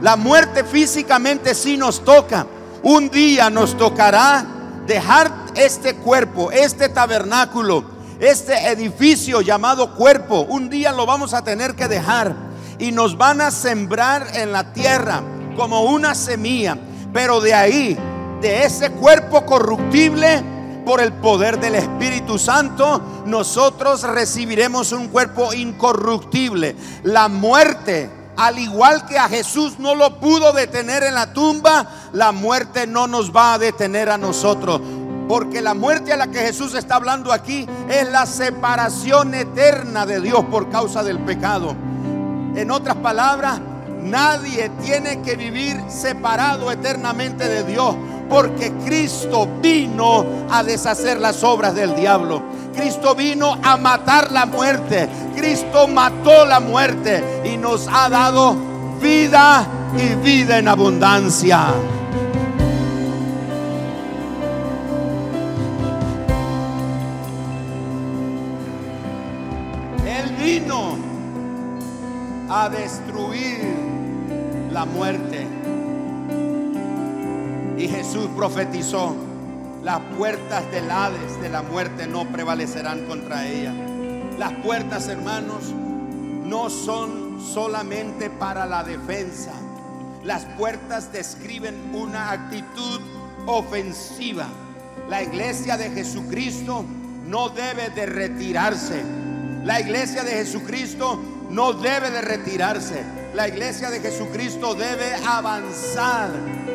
La 0.00 0.16
muerte 0.16 0.64
físicamente 0.64 1.54
sí 1.54 1.76
nos 1.76 2.04
toca. 2.04 2.46
Un 2.82 3.10
día 3.10 3.50
nos 3.50 3.76
tocará 3.76 4.46
dejar 4.86 5.32
este 5.56 5.96
cuerpo, 5.96 6.52
este 6.52 6.88
tabernáculo, 6.88 7.84
este 8.20 8.68
edificio 8.68 9.40
llamado 9.40 9.94
cuerpo. 9.96 10.42
Un 10.42 10.70
día 10.70 10.92
lo 10.92 11.04
vamos 11.04 11.34
a 11.34 11.42
tener 11.42 11.74
que 11.74 11.88
dejar 11.88 12.34
y 12.78 12.92
nos 12.92 13.18
van 13.18 13.40
a 13.40 13.50
sembrar 13.50 14.28
en 14.34 14.52
la 14.52 14.72
tierra 14.72 15.22
como 15.56 15.82
una 15.82 16.14
semilla. 16.14 16.78
Pero 17.12 17.40
de 17.40 17.54
ahí, 17.54 17.98
de 18.40 18.64
ese 18.64 18.92
cuerpo 18.92 19.44
corruptible, 19.44 20.42
por 20.88 21.02
el 21.02 21.12
poder 21.12 21.60
del 21.60 21.74
Espíritu 21.74 22.38
Santo, 22.38 23.02
nosotros 23.26 24.04
recibiremos 24.04 24.92
un 24.92 25.08
cuerpo 25.08 25.52
incorruptible. 25.52 26.76
La 27.02 27.28
muerte, 27.28 28.08
al 28.38 28.56
igual 28.60 29.04
que 29.04 29.18
a 29.18 29.28
Jesús 29.28 29.80
no 29.80 29.96
lo 29.96 30.20
pudo 30.20 30.52
detener 30.52 31.02
en 31.02 31.14
la 31.14 31.32
tumba, 31.32 31.88
la 32.12 32.30
muerte 32.30 32.86
no 32.86 33.08
nos 33.08 33.34
va 33.34 33.54
a 33.54 33.58
detener 33.58 34.08
a 34.08 34.16
nosotros. 34.16 34.80
Porque 35.28 35.60
la 35.60 35.74
muerte 35.74 36.12
a 36.12 36.16
la 36.16 36.28
que 36.28 36.38
Jesús 36.38 36.74
está 36.74 36.94
hablando 36.94 37.32
aquí 37.32 37.66
es 37.88 38.08
la 38.08 38.26
separación 38.26 39.34
eterna 39.34 40.06
de 40.06 40.20
Dios 40.20 40.44
por 40.44 40.70
causa 40.70 41.02
del 41.02 41.18
pecado. 41.18 41.74
En 42.54 42.70
otras 42.70 42.96
palabras, 42.98 43.60
nadie 44.02 44.70
tiene 44.82 45.20
que 45.20 45.34
vivir 45.34 45.82
separado 45.88 46.70
eternamente 46.70 47.48
de 47.48 47.64
Dios. 47.64 47.96
Porque 48.28 48.72
Cristo 48.84 49.48
vino 49.60 50.24
a 50.50 50.62
deshacer 50.62 51.18
las 51.18 51.42
obras 51.42 51.74
del 51.74 51.96
diablo. 51.96 52.42
Cristo 52.74 53.14
vino 53.14 53.58
a 53.62 53.76
matar 53.76 54.30
la 54.30 54.46
muerte. 54.46 55.08
Cristo 55.34 55.88
mató 55.88 56.46
la 56.46 56.60
muerte 56.60 57.42
y 57.44 57.56
nos 57.56 57.88
ha 57.88 58.08
dado 58.08 58.56
vida 59.00 59.66
y 59.96 60.14
vida 60.14 60.58
en 60.58 60.68
abundancia. 60.68 61.68
Él 70.06 70.36
vino 70.36 70.96
a 72.48 72.68
destruir 72.68 73.74
la 74.70 74.84
muerte. 74.84 75.47
Jesús 78.08 78.30
profetizó, 78.34 79.14
las 79.84 80.00
puertas 80.16 80.70
del 80.70 80.90
Hades 80.90 81.38
de 81.42 81.50
la 81.50 81.60
muerte 81.60 82.06
no 82.06 82.24
prevalecerán 82.24 83.04
contra 83.04 83.46
ella. 83.46 83.74
Las 84.38 84.54
puertas, 84.64 85.08
hermanos, 85.08 85.64
no 85.74 86.70
son 86.70 87.38
solamente 87.38 88.30
para 88.30 88.64
la 88.64 88.82
defensa. 88.82 89.52
Las 90.24 90.46
puertas 90.56 91.12
describen 91.12 91.94
una 91.94 92.30
actitud 92.30 93.02
ofensiva. 93.44 94.46
La 95.10 95.22
iglesia 95.22 95.76
de 95.76 95.90
Jesucristo 95.90 96.86
no 97.26 97.50
debe 97.50 97.90
de 97.90 98.06
retirarse. 98.06 99.02
La 99.64 99.82
iglesia 99.82 100.24
de 100.24 100.30
Jesucristo 100.30 101.20
no 101.50 101.72
debe 101.72 102.10
de 102.10 102.20
retirarse. 102.20 103.02
La 103.34 103.48
iglesia 103.48 103.90
de 103.90 104.00
Jesucristo 104.00 104.74
debe 104.74 105.14
avanzar. 105.14 106.30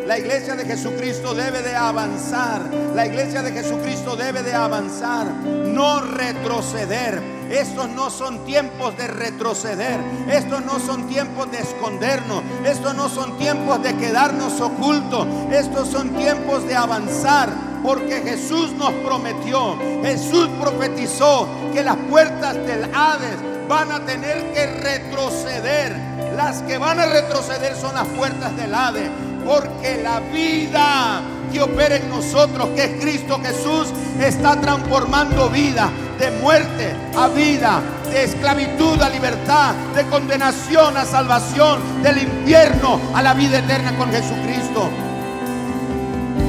La 0.06 0.18
iglesia 0.18 0.56
de 0.56 0.66
Jesucristo 0.66 1.34
debe 1.34 1.62
de 1.62 1.76
avanzar. 1.76 2.62
La 2.96 3.06
iglesia 3.06 3.42
de 3.42 3.52
Jesucristo 3.52 4.16
debe 4.16 4.44
de 4.44 4.54
avanzar. 4.54 5.28
No 5.28 6.02
retroceder. 6.02 7.22
Estos 7.50 7.90
no 7.90 8.10
son 8.10 8.46
tiempos 8.46 8.98
de 8.98 9.08
retroceder. 9.08 10.00
Estos 10.30 10.64
no 10.64 10.80
son 10.80 11.08
tiempos 11.08 11.52
de 11.52 11.60
escondernos. 11.60 12.44
Estos 12.66 12.96
no 12.96 13.10
son 13.10 13.38
tiempos 13.38 13.82
de 13.84 13.96
quedarnos 13.98 14.60
ocultos. 14.62 15.28
Estos 15.52 15.90
son 15.90 16.10
tiempos 16.16 16.66
de 16.68 16.76
avanzar. 16.76 17.50
Porque 17.84 18.22
Jesús 18.22 18.72
nos 18.74 18.94
prometió, 18.94 19.78
Jesús 20.02 20.48
profetizó 20.62 21.50
que 21.74 21.84
las 21.84 21.98
puertas 22.10 22.56
del 22.66 22.86
Hades 22.96 23.53
van 23.68 23.92
a 23.92 24.00
tener 24.06 24.54
que 24.54 24.66
retroceder. 24.66 25.96
Las 26.36 26.62
que 26.64 26.78
van 26.78 27.00
a 27.00 27.06
retroceder 27.06 27.76
son 27.76 27.96
las 27.96 28.08
puertas 28.08 28.56
del 28.56 28.74
Hades. 28.74 29.10
Porque 29.46 30.02
la 30.02 30.20
vida 30.20 31.22
que 31.52 31.62
opera 31.62 31.98
en 31.98 32.10
nosotros, 32.10 32.70
que 32.70 32.84
es 32.84 33.02
Cristo 33.02 33.40
Jesús, 33.44 33.94
está 34.20 34.60
transformando 34.60 35.50
vida 35.50 35.90
de 36.18 36.32
muerte 36.32 36.96
a 37.16 37.28
vida, 37.28 37.82
de 38.10 38.24
esclavitud 38.24 39.02
a 39.02 39.10
libertad, 39.10 39.74
de 39.96 40.06
condenación 40.06 40.96
a 40.98 41.06
salvación, 41.06 42.02
del 42.02 42.20
infierno 42.20 43.00
a 43.14 43.22
la 43.22 43.34
vida 43.34 43.60
eterna 43.60 43.96
con 43.98 44.10
Jesucristo. 44.12 44.90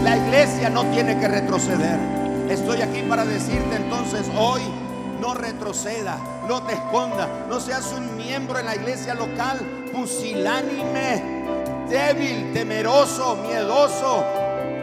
La 0.03 0.17
iglesia 0.17 0.71
no 0.71 0.85
tiene 0.87 1.19
que 1.19 1.29
retroceder. 1.29 1.99
Estoy 2.49 2.83
aquí 2.83 3.03
para 3.03 3.25
decirte 3.25 3.77
entonces 3.77 4.27
hoy, 4.37 4.62
no 5.25 5.33
retroceda, 5.33 6.18
no 6.47 6.62
te 6.64 6.75
esconda, 6.75 7.47
no 7.49 7.59
seas 7.59 7.95
un 7.97 8.14
miembro 8.14 8.59
en 8.59 8.66
la 8.66 8.77
iglesia 8.77 9.14
local 9.14 9.59
pusilánime, 9.91 11.47
débil, 11.89 12.53
temeroso, 12.53 13.37
miedoso, 13.37 14.22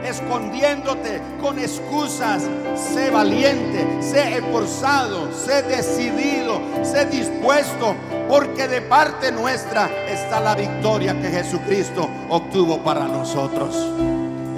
escondiéndote 0.04 1.22
con 1.40 1.60
excusas. 1.60 2.42
Sé 2.76 3.12
valiente, 3.12 4.02
sé 4.02 4.38
esforzado, 4.38 5.32
sé 5.32 5.62
decidido, 5.62 6.60
sé 6.82 7.06
dispuesto, 7.06 7.94
porque 8.28 8.68
de 8.68 8.82
parte 8.82 9.32
nuestra 9.32 9.92
está 10.08 10.40
la 10.40 10.56
victoria 10.56 11.22
que 11.22 11.30
Jesucristo 11.30 12.10
obtuvo 12.30 12.80
para 12.80 13.06
nosotros. 13.06 13.76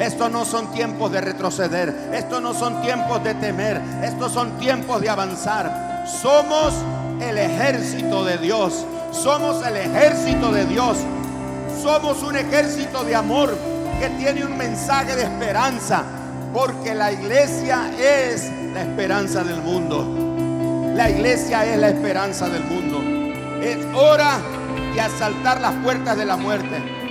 Estos 0.03 0.29
no 0.29 0.43
son 0.43 0.69
tiempos 0.73 1.09
de 1.13 1.21
retroceder. 1.21 2.11
Estos 2.13 2.41
no 2.41 2.53
son 2.53 2.81
tiempos 2.81 3.23
de 3.23 3.35
temer. 3.35 3.81
Estos 4.03 4.33
son 4.33 4.57
tiempos 4.59 4.99
de 4.99 5.09
avanzar. 5.09 6.03
Somos 6.21 6.73
el 7.21 7.37
ejército 7.37 8.25
de 8.25 8.37
Dios. 8.37 8.85
Somos 9.11 9.65
el 9.65 9.77
ejército 9.77 10.51
de 10.51 10.65
Dios. 10.65 10.97
Somos 11.81 12.21
un 12.21 12.35
ejército 12.35 13.05
de 13.05 13.15
amor 13.15 13.57
que 13.97 14.09
tiene 14.09 14.43
un 14.43 14.57
mensaje 14.57 15.15
de 15.15 15.23
esperanza. 15.23 16.03
Porque 16.53 16.93
la 16.93 17.13
iglesia 17.13 17.89
es 17.97 18.51
la 18.73 18.81
esperanza 18.81 19.45
del 19.45 19.61
mundo. 19.61 20.05
La 20.95 21.09
iglesia 21.09 21.65
es 21.65 21.79
la 21.79 21.87
esperanza 21.87 22.49
del 22.49 22.65
mundo. 22.65 22.99
Es 23.61 23.77
hora 23.95 24.37
de 24.93 24.99
asaltar 24.99 25.61
las 25.61 25.75
puertas 25.75 26.17
de 26.17 26.25
la 26.25 26.35
muerte 26.35 27.02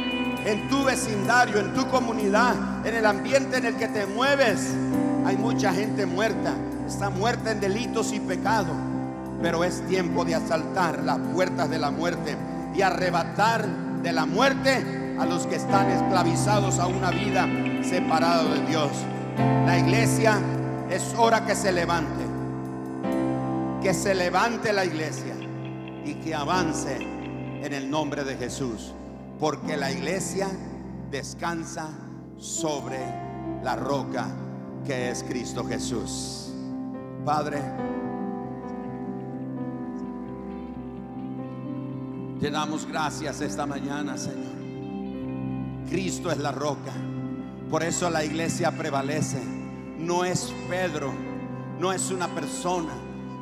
en 0.44 0.68
tu 0.68 0.84
vecindario, 0.84 1.58
en 1.58 1.72
tu 1.74 1.86
comunidad, 1.88 2.86
en 2.86 2.94
el 2.94 3.06
ambiente 3.06 3.58
en 3.58 3.66
el 3.66 3.76
que 3.76 3.88
te 3.88 4.06
mueves. 4.06 4.74
Hay 5.24 5.36
mucha 5.36 5.72
gente 5.72 6.06
muerta, 6.06 6.54
está 6.86 7.10
muerta 7.10 7.52
en 7.52 7.60
delitos 7.60 8.12
y 8.12 8.20
pecados. 8.20 8.76
Pero 9.40 9.64
es 9.64 9.86
tiempo 9.88 10.24
de 10.24 10.34
asaltar 10.34 11.02
las 11.02 11.18
puertas 11.18 11.68
de 11.68 11.78
la 11.78 11.90
muerte 11.90 12.36
y 12.74 12.82
arrebatar 12.82 13.66
de 14.02 14.12
la 14.12 14.26
muerte 14.26 15.16
a 15.18 15.26
los 15.26 15.46
que 15.46 15.56
están 15.56 15.90
esclavizados 15.90 16.78
a 16.78 16.86
una 16.86 17.10
vida 17.10 17.48
separada 17.82 18.44
de 18.44 18.66
Dios. 18.66 18.90
La 19.66 19.78
iglesia 19.78 20.38
es 20.90 21.14
hora 21.16 21.44
que 21.44 21.54
se 21.54 21.72
levante, 21.72 22.24
que 23.82 23.94
se 23.94 24.14
levante 24.14 24.72
la 24.72 24.84
iglesia 24.84 25.34
y 26.04 26.14
que 26.14 26.34
avance 26.34 26.96
en 26.96 27.72
el 27.72 27.90
nombre 27.90 28.24
de 28.24 28.36
Jesús 28.36 28.92
porque 29.42 29.76
la 29.76 29.90
iglesia 29.90 30.46
descansa 31.10 31.88
sobre 32.38 33.00
la 33.64 33.74
roca 33.74 34.28
que 34.86 35.10
es 35.10 35.24
Cristo 35.24 35.64
Jesús. 35.64 36.52
Padre, 37.24 37.60
te 42.38 42.52
damos 42.52 42.86
gracias 42.86 43.40
esta 43.40 43.66
mañana, 43.66 44.16
Señor. 44.16 45.88
Cristo 45.88 46.30
es 46.30 46.38
la 46.38 46.52
roca. 46.52 46.92
Por 47.68 47.82
eso 47.82 48.08
la 48.10 48.22
iglesia 48.24 48.70
prevalece. 48.70 49.42
No 49.98 50.24
es 50.24 50.54
Pedro, 50.70 51.12
no 51.80 51.92
es 51.92 52.12
una 52.12 52.28
persona, 52.28 52.92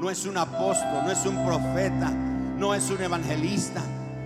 no 0.01 0.09
es 0.09 0.25
un 0.25 0.39
apóstol, 0.39 1.05
no 1.05 1.11
es 1.11 1.27
un 1.27 1.45
profeta, 1.45 2.11
no 2.11 2.75
es 2.75 2.89
un 2.89 3.03
evangelista, 3.03 3.83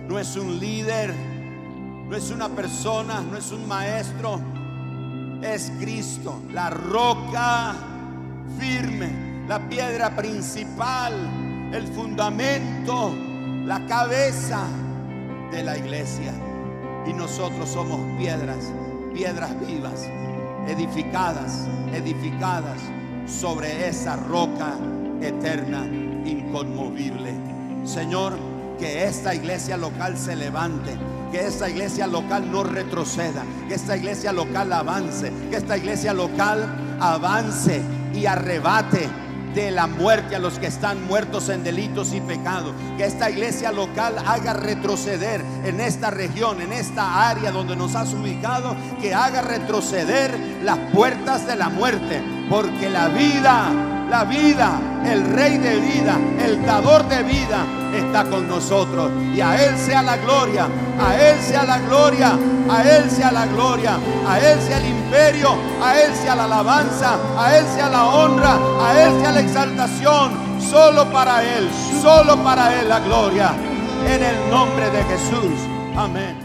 no 0.07 0.17
es 0.17 0.37
un 0.37 0.57
líder 0.57 1.34
no 2.07 2.15
es 2.15 2.29
una 2.29 2.49
persona, 2.49 3.21
no 3.21 3.37
es 3.37 3.51
un 3.51 3.67
maestro, 3.67 4.39
es 5.41 5.71
Cristo, 5.79 6.41
la 6.51 6.69
roca 6.69 7.75
firme, 8.59 9.45
la 9.47 9.59
piedra 9.67 10.15
principal, 10.15 11.13
el 11.73 11.87
fundamento, 11.87 13.13
la 13.65 13.85
cabeza 13.87 14.67
de 15.51 15.63
la 15.63 15.77
iglesia. 15.77 16.31
Y 17.07 17.13
nosotros 17.13 17.69
somos 17.69 17.99
piedras, 18.17 18.71
piedras 19.13 19.59
vivas, 19.65 20.03
edificadas, 20.67 21.67
edificadas 21.93 22.79
sobre 23.25 23.87
esa 23.87 24.15
roca 24.15 24.75
eterna, 25.21 25.85
inconmovible. 26.25 27.33
Señor, 27.83 28.33
que 28.79 29.05
esta 29.05 29.33
iglesia 29.33 29.77
local 29.77 30.17
se 30.17 30.35
levante 30.35 30.97
que 31.35 31.45
esta 31.45 31.69
iglesia 31.69 32.07
local 32.07 32.49
no 32.49 32.63
retroceda, 32.63 33.43
que 33.67 33.73
esta 33.73 33.97
iglesia 33.97 34.31
local 34.31 34.71
avance, 34.71 35.33
que 35.49 35.57
esta 35.57 35.75
iglesia 35.75 36.13
local 36.13 36.97
avance 36.97 37.81
y 38.13 38.25
arrebate 38.25 39.09
de 39.53 39.69
la 39.69 39.85
muerte 39.85 40.37
a 40.37 40.39
los 40.39 40.57
que 40.59 40.67
están 40.67 41.05
muertos 41.05 41.49
en 41.49 41.61
delitos 41.61 42.13
y 42.13 42.21
pecados. 42.21 42.73
Que 42.95 43.03
esta 43.03 43.29
iglesia 43.29 43.73
local 43.73 44.17
haga 44.25 44.53
retroceder 44.53 45.43
en 45.65 45.81
esta 45.81 46.09
región, 46.09 46.61
en 46.61 46.71
esta 46.71 47.29
área 47.29 47.51
donde 47.51 47.75
nos 47.75 47.95
has 47.95 48.13
ubicado, 48.13 48.73
que 49.01 49.13
haga 49.13 49.41
retroceder 49.41 50.39
las 50.63 50.77
puertas 50.93 51.45
de 51.45 51.57
la 51.57 51.67
muerte. 51.67 52.23
Porque 52.49 52.89
la 52.89 53.09
vida, 53.09 53.94
la 54.09 54.23
vida, 54.23 54.79
el 55.05 55.23
rey 55.33 55.57
de 55.57 55.79
vida, 55.79 56.17
el 56.43 56.65
dador 56.65 57.07
de 57.07 57.23
vida, 57.23 57.65
está 57.93 58.25
con 58.25 58.47
nosotros. 58.47 59.11
Y 59.33 59.41
a 59.41 59.63
Él 59.63 59.77
sea 59.77 60.01
la 60.01 60.17
gloria, 60.17 60.67
a 60.99 61.15
Él 61.15 61.39
sea 61.41 61.63
la 61.63 61.79
gloria, 61.79 62.37
a 62.69 62.83
Él 62.83 63.09
sea 63.09 63.31
la 63.31 63.45
gloria, 63.47 63.97
a 64.27 64.39
Él 64.39 64.59
sea 64.61 64.77
el 64.77 64.87
imperio, 64.87 65.55
a 65.83 65.99
Él 65.99 66.13
sea 66.15 66.35
la 66.35 66.45
alabanza, 66.45 67.17
a 67.37 67.57
Él 67.57 67.65
sea 67.75 67.89
la 67.89 68.05
honra, 68.05 68.57
a 68.81 69.01
Él 69.01 69.21
sea 69.21 69.31
la 69.31 69.41
exaltación. 69.41 70.45
Solo 70.59 71.05
para 71.11 71.43
Él, 71.43 71.69
solo 72.01 72.37
para 72.43 72.79
Él 72.79 72.89
la 72.89 72.99
gloria. 72.99 73.53
En 74.07 74.23
el 74.23 74.49
nombre 74.49 74.89
de 74.89 75.03
Jesús. 75.03 75.59
Amén. 75.95 76.44